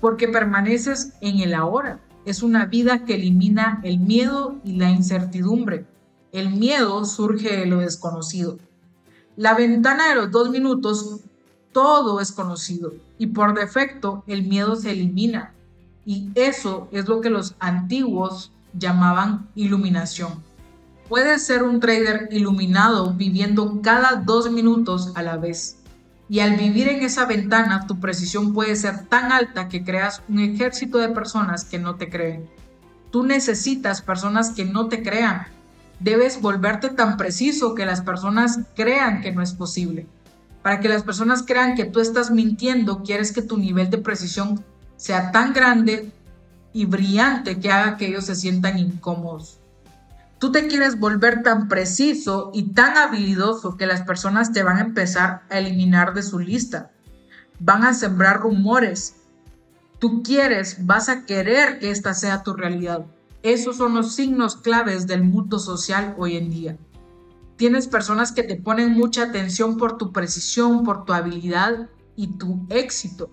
porque 0.00 0.28
permaneces 0.28 1.14
en 1.20 1.40
el 1.40 1.54
ahora. 1.54 2.00
Es 2.24 2.42
una 2.42 2.66
vida 2.66 3.04
que 3.04 3.14
elimina 3.14 3.80
el 3.82 3.98
miedo 3.98 4.56
y 4.64 4.76
la 4.76 4.90
incertidumbre. 4.90 5.86
El 6.30 6.50
miedo 6.50 7.04
surge 7.04 7.56
de 7.56 7.66
lo 7.66 7.78
desconocido. 7.78 8.58
La 9.36 9.54
ventana 9.54 10.08
de 10.08 10.14
los 10.14 10.30
dos 10.30 10.50
minutos, 10.50 11.20
todo 11.78 12.20
es 12.20 12.32
conocido 12.32 12.92
y 13.18 13.28
por 13.28 13.54
defecto 13.54 14.24
el 14.26 14.42
miedo 14.42 14.74
se 14.74 14.90
elimina. 14.90 15.52
Y 16.04 16.28
eso 16.34 16.88
es 16.90 17.06
lo 17.06 17.20
que 17.20 17.30
los 17.30 17.54
antiguos 17.60 18.50
llamaban 18.76 19.48
iluminación. 19.54 20.42
Puedes 21.08 21.46
ser 21.46 21.62
un 21.62 21.78
trader 21.78 22.30
iluminado 22.32 23.12
viviendo 23.12 23.80
cada 23.80 24.16
dos 24.16 24.50
minutos 24.50 25.12
a 25.14 25.22
la 25.22 25.36
vez. 25.36 25.76
Y 26.28 26.40
al 26.40 26.56
vivir 26.56 26.88
en 26.88 27.04
esa 27.04 27.26
ventana, 27.26 27.86
tu 27.86 28.00
precisión 28.00 28.52
puede 28.54 28.74
ser 28.74 29.06
tan 29.06 29.30
alta 29.30 29.68
que 29.68 29.84
creas 29.84 30.20
un 30.28 30.40
ejército 30.40 30.98
de 30.98 31.10
personas 31.10 31.64
que 31.64 31.78
no 31.78 31.94
te 31.94 32.10
creen. 32.10 32.50
Tú 33.12 33.22
necesitas 33.22 34.02
personas 34.02 34.50
que 34.50 34.64
no 34.64 34.88
te 34.88 35.04
crean. 35.04 35.46
Debes 36.00 36.40
volverte 36.40 36.88
tan 36.88 37.16
preciso 37.16 37.76
que 37.76 37.86
las 37.86 38.00
personas 38.00 38.58
crean 38.74 39.20
que 39.20 39.30
no 39.30 39.42
es 39.42 39.52
posible. 39.52 40.08
Para 40.68 40.80
que 40.80 40.88
las 40.90 41.02
personas 41.02 41.42
crean 41.46 41.76
que 41.76 41.86
tú 41.86 41.98
estás 41.98 42.30
mintiendo, 42.30 43.02
quieres 43.02 43.32
que 43.32 43.40
tu 43.40 43.56
nivel 43.56 43.88
de 43.88 43.96
precisión 43.96 44.62
sea 44.98 45.32
tan 45.32 45.54
grande 45.54 46.12
y 46.74 46.84
brillante 46.84 47.58
que 47.58 47.72
haga 47.72 47.96
que 47.96 48.08
ellos 48.08 48.26
se 48.26 48.34
sientan 48.34 48.78
incómodos. 48.78 49.60
Tú 50.38 50.52
te 50.52 50.66
quieres 50.66 51.00
volver 51.00 51.42
tan 51.42 51.68
preciso 51.68 52.50
y 52.52 52.74
tan 52.74 52.98
habilidoso 52.98 53.78
que 53.78 53.86
las 53.86 54.02
personas 54.02 54.52
te 54.52 54.62
van 54.62 54.76
a 54.76 54.82
empezar 54.82 55.40
a 55.48 55.58
eliminar 55.58 56.12
de 56.12 56.22
su 56.22 56.38
lista. 56.38 56.90
Van 57.58 57.82
a 57.82 57.94
sembrar 57.94 58.40
rumores. 58.40 59.14
Tú 59.98 60.22
quieres, 60.22 60.84
vas 60.84 61.08
a 61.08 61.24
querer 61.24 61.78
que 61.78 61.90
esta 61.90 62.12
sea 62.12 62.42
tu 62.42 62.52
realidad. 62.52 63.06
Esos 63.42 63.78
son 63.78 63.94
los 63.94 64.14
signos 64.14 64.56
claves 64.56 65.06
del 65.06 65.24
mundo 65.24 65.60
social 65.60 66.14
hoy 66.18 66.36
en 66.36 66.50
día. 66.50 66.76
Tienes 67.58 67.88
personas 67.88 68.30
que 68.30 68.44
te 68.44 68.54
ponen 68.54 68.92
mucha 68.92 69.24
atención 69.24 69.78
por 69.78 69.98
tu 69.98 70.12
precisión, 70.12 70.84
por 70.84 71.04
tu 71.04 71.12
habilidad 71.12 71.88
y 72.14 72.28
tu 72.28 72.64
éxito. 72.68 73.30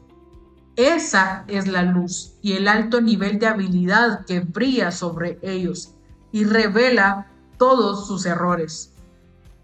Esa 0.75 1.45
es 1.47 1.67
la 1.67 1.83
luz 1.83 2.33
y 2.41 2.53
el 2.53 2.67
alto 2.67 3.01
nivel 3.01 3.38
de 3.38 3.45
habilidad 3.45 4.25
que 4.25 4.39
brilla 4.39 4.91
sobre 4.91 5.38
ellos 5.43 5.93
y 6.31 6.43
revela 6.43 7.27
todos 7.59 8.07
sus 8.07 8.25
errores. 8.25 8.91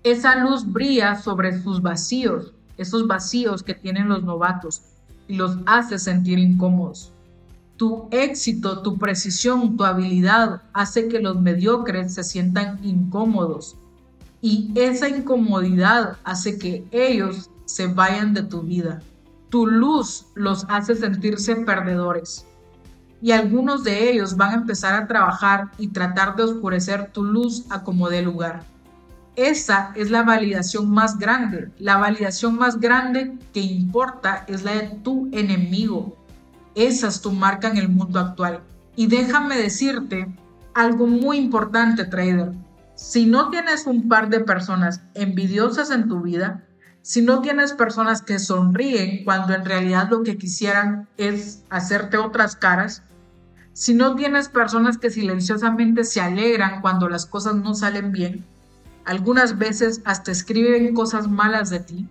Esa 0.03 0.35
luz 0.35 0.71
brilla 0.71 1.19
sobre 1.19 1.59
sus 1.63 1.81
vacíos, 1.81 2.53
esos 2.77 3.07
vacíos 3.07 3.63
que 3.63 3.73
tienen 3.73 4.09
los 4.09 4.23
novatos, 4.23 4.83
y 5.27 5.37
los 5.37 5.57
hace 5.65 5.97
sentir 5.97 6.37
incómodos. 6.37 7.11
Tu 7.77 8.07
éxito, 8.11 8.83
tu 8.83 8.99
precisión, 8.99 9.75
tu 9.75 9.85
habilidad 9.85 10.61
hace 10.71 11.07
que 11.07 11.19
los 11.19 11.41
mediocres 11.41 12.13
se 12.13 12.23
sientan 12.23 12.79
incómodos. 12.83 13.75
Y 14.41 14.71
esa 14.75 15.07
incomodidad 15.07 16.17
hace 16.23 16.57
que 16.57 16.85
ellos 16.91 17.49
se 17.65 17.87
vayan 17.87 18.33
de 18.33 18.43
tu 18.43 18.61
vida. 18.61 19.01
Tu 19.49 19.67
luz 19.67 20.25
los 20.35 20.65
hace 20.69 20.95
sentirse 20.95 21.55
perdedores 21.57 22.45
y 23.21 23.31
algunos 23.31 23.83
de 23.83 24.09
ellos 24.09 24.35
van 24.35 24.51
a 24.51 24.55
empezar 24.55 24.95
a 24.95 25.07
trabajar 25.07 25.69
y 25.77 25.89
tratar 25.89 26.35
de 26.35 26.43
oscurecer 26.43 27.11
tu 27.11 27.23
luz 27.23 27.65
a 27.69 27.83
como 27.83 28.09
dé 28.09 28.21
lugar. 28.21 28.63
Esa 29.35 29.93
es 29.95 30.09
la 30.09 30.23
validación 30.23 30.89
más 30.89 31.17
grande. 31.17 31.71
La 31.77 31.97
validación 31.97 32.57
más 32.57 32.79
grande 32.79 33.37
que 33.53 33.61
importa 33.61 34.43
es 34.47 34.63
la 34.63 34.73
de 34.73 34.87
tu 35.03 35.29
enemigo. 35.31 36.17
Esa 36.75 37.07
es 37.07 37.21
tu 37.21 37.31
marca 37.31 37.69
en 37.69 37.77
el 37.77 37.89
mundo 37.89 38.19
actual. 38.19 38.61
Y 38.95 39.07
déjame 39.07 39.55
decirte 39.55 40.27
algo 40.73 41.05
muy 41.05 41.37
importante, 41.37 42.05
trader. 42.05 42.53
Si 43.01 43.25
no 43.25 43.49
tienes 43.49 43.87
un 43.87 44.07
par 44.07 44.29
de 44.29 44.41
personas 44.41 45.01
envidiosas 45.15 45.89
en 45.89 46.07
tu 46.07 46.21
vida, 46.21 46.63
si 47.01 47.23
no 47.23 47.41
tienes 47.41 47.73
personas 47.73 48.21
que 48.21 48.37
sonríen 48.37 49.23
cuando 49.25 49.55
en 49.55 49.65
realidad 49.65 50.07
lo 50.11 50.21
que 50.21 50.37
quisieran 50.37 51.09
es 51.17 51.63
hacerte 51.71 52.17
otras 52.17 52.55
caras, 52.55 53.01
si 53.73 53.95
no 53.95 54.15
tienes 54.15 54.49
personas 54.49 54.99
que 54.99 55.09
silenciosamente 55.09 56.03
se 56.03 56.21
alegran 56.21 56.79
cuando 56.81 57.09
las 57.09 57.25
cosas 57.25 57.55
no 57.55 57.73
salen 57.73 58.11
bien, 58.11 58.45
algunas 59.03 59.57
veces 59.57 60.03
hasta 60.05 60.31
escriben 60.31 60.93
cosas 60.93 61.27
malas 61.27 61.71
de 61.71 61.79
ti. 61.79 62.07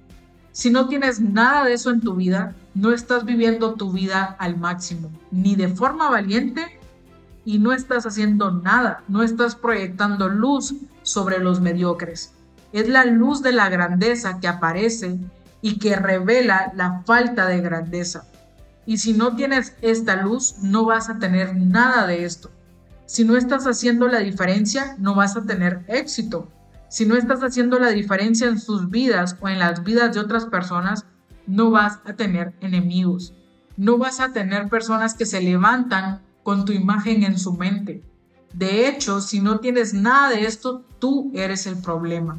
Si 0.50 0.70
no 0.70 0.88
tienes 0.88 1.20
nada 1.20 1.66
de 1.66 1.74
eso 1.74 1.90
en 1.90 2.00
tu 2.00 2.16
vida, 2.16 2.56
no 2.74 2.92
estás 2.92 3.24
viviendo 3.24 3.74
tu 3.74 3.92
vida 3.92 4.34
al 4.40 4.58
máximo, 4.58 5.08
ni 5.30 5.54
de 5.54 5.68
forma 5.68 6.10
valiente, 6.10 6.79
y 7.50 7.58
no 7.58 7.72
estás 7.72 8.06
haciendo 8.06 8.52
nada, 8.52 9.02
no 9.08 9.24
estás 9.24 9.56
proyectando 9.56 10.28
luz 10.28 10.72
sobre 11.02 11.40
los 11.40 11.60
mediocres. 11.60 12.32
Es 12.72 12.88
la 12.88 13.04
luz 13.04 13.42
de 13.42 13.50
la 13.50 13.68
grandeza 13.68 14.38
que 14.38 14.46
aparece 14.46 15.18
y 15.60 15.80
que 15.80 15.96
revela 15.96 16.70
la 16.76 17.02
falta 17.04 17.48
de 17.48 17.60
grandeza. 17.60 18.22
Y 18.86 18.98
si 18.98 19.14
no 19.14 19.34
tienes 19.34 19.74
esta 19.82 20.14
luz, 20.14 20.58
no 20.62 20.84
vas 20.84 21.10
a 21.10 21.18
tener 21.18 21.56
nada 21.56 22.06
de 22.06 22.24
esto. 22.24 22.52
Si 23.06 23.24
no 23.24 23.36
estás 23.36 23.66
haciendo 23.66 24.06
la 24.06 24.20
diferencia, 24.20 24.94
no 25.00 25.16
vas 25.16 25.36
a 25.36 25.42
tener 25.42 25.84
éxito. 25.88 26.48
Si 26.88 27.04
no 27.04 27.16
estás 27.16 27.40
haciendo 27.40 27.80
la 27.80 27.88
diferencia 27.88 28.46
en 28.46 28.60
sus 28.60 28.90
vidas 28.90 29.36
o 29.40 29.48
en 29.48 29.58
las 29.58 29.82
vidas 29.82 30.14
de 30.14 30.20
otras 30.20 30.46
personas, 30.46 31.04
no 31.48 31.72
vas 31.72 31.98
a 32.04 32.12
tener 32.12 32.54
enemigos. 32.60 33.34
No 33.76 33.98
vas 33.98 34.20
a 34.20 34.32
tener 34.32 34.68
personas 34.68 35.14
que 35.14 35.26
se 35.26 35.40
levantan 35.40 36.20
con 36.42 36.64
tu 36.64 36.72
imagen 36.72 37.22
en 37.22 37.38
su 37.38 37.54
mente. 37.54 38.02
De 38.52 38.88
hecho, 38.88 39.20
si 39.20 39.40
no 39.40 39.60
tienes 39.60 39.94
nada 39.94 40.30
de 40.30 40.44
esto, 40.44 40.84
tú 40.98 41.30
eres 41.34 41.66
el 41.66 41.76
problema. 41.76 42.38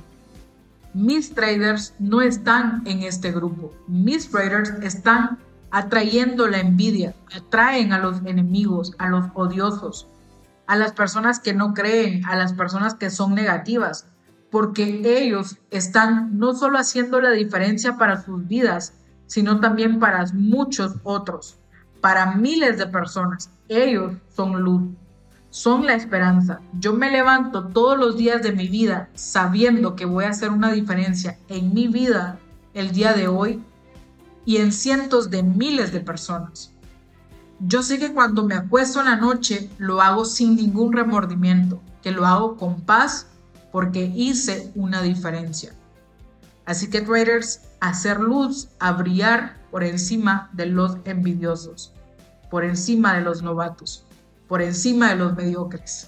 Mis 0.93 1.33
traders 1.33 1.93
no 1.99 2.21
están 2.21 2.83
en 2.85 3.03
este 3.03 3.31
grupo. 3.31 3.73
Mis 3.87 4.29
traders 4.29 4.71
están 4.81 5.39
atrayendo 5.71 6.47
la 6.47 6.59
envidia, 6.59 7.15
atraen 7.33 7.93
a 7.93 7.99
los 7.99 8.17
enemigos, 8.25 8.93
a 8.97 9.07
los 9.07 9.25
odiosos, 9.33 10.07
a 10.67 10.75
las 10.75 10.91
personas 10.91 11.39
que 11.39 11.53
no 11.53 11.73
creen, 11.73 12.25
a 12.25 12.35
las 12.35 12.53
personas 12.53 12.95
que 12.95 13.09
son 13.09 13.33
negativas, 13.33 14.05
porque 14.49 15.01
ellos 15.05 15.57
están 15.69 16.37
no 16.37 16.53
solo 16.53 16.77
haciendo 16.77 17.21
la 17.21 17.31
diferencia 17.31 17.97
para 17.97 18.21
sus 18.21 18.45
vidas, 18.47 18.93
sino 19.27 19.61
también 19.61 19.97
para 19.97 20.25
muchos 20.33 20.95
otros, 21.03 21.57
para 22.01 22.35
miles 22.35 22.77
de 22.77 22.87
personas. 22.87 23.49
Ellos 23.69 24.13
son 24.35 24.61
luz, 24.61 24.89
son 25.49 25.85
la 25.85 25.93
esperanza. 25.93 26.59
Yo 26.79 26.93
me 26.93 27.11
levanto 27.11 27.67
todos 27.67 27.97
los 27.97 28.17
días 28.17 28.41
de 28.41 28.51
mi 28.51 28.67
vida 28.67 29.09
sabiendo 29.13 29.95
que 29.95 30.05
voy 30.05 30.25
a 30.25 30.29
hacer 30.29 30.49
una 30.49 30.71
diferencia 30.71 31.37
en 31.47 31.73
mi 31.73 31.87
vida 31.87 32.39
el 32.73 32.91
día 32.91 33.13
de 33.13 33.27
hoy 33.27 33.63
y 34.45 34.57
en 34.57 34.71
cientos 34.71 35.29
de 35.29 35.43
miles 35.43 35.91
de 35.91 35.99
personas. 36.01 36.71
Yo 37.59 37.83
sé 37.83 37.99
que 37.99 38.11
cuando 38.11 38.43
me 38.43 38.55
acuesto 38.55 38.99
en 38.99 39.05
la 39.05 39.15
noche 39.17 39.69
lo 39.77 40.01
hago 40.01 40.25
sin 40.25 40.55
ningún 40.55 40.93
remordimiento, 40.93 41.79
que 42.01 42.11
lo 42.11 42.25
hago 42.25 42.57
con 42.57 42.81
paz 42.81 43.27
porque 43.71 44.11
hice 44.15 44.71
una 44.75 45.01
diferencia. 45.01 45.73
Así 46.71 46.89
que 46.89 47.01
traders, 47.01 47.59
hacer 47.81 48.21
luz, 48.21 48.69
a 48.79 48.93
brillar 48.93 49.57
por 49.71 49.83
encima 49.83 50.49
de 50.53 50.67
los 50.67 50.95
envidiosos, 51.03 51.93
por 52.49 52.63
encima 52.63 53.13
de 53.13 53.19
los 53.19 53.41
novatos, 53.41 54.05
por 54.47 54.61
encima 54.61 55.09
de 55.09 55.17
los 55.17 55.35
mediocres. 55.35 56.07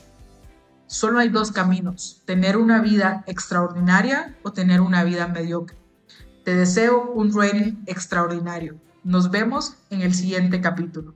Solo 0.87 1.19
hay 1.19 1.27
dos 1.27 1.51
caminos, 1.51 2.21
tener 2.23 2.55
una 2.55 2.81
vida 2.81 3.25
extraordinaria 3.27 4.37
o 4.43 4.53
tener 4.53 4.79
una 4.79 5.03
vida 5.03 5.27
mediocre. 5.27 5.75
Te 6.45 6.55
deseo 6.55 7.11
un 7.11 7.33
rating 7.33 7.83
extraordinario. 7.85 8.79
Nos 9.03 9.31
vemos 9.31 9.75
en 9.89 9.99
el 9.99 10.13
siguiente 10.13 10.61
capítulo. 10.61 11.13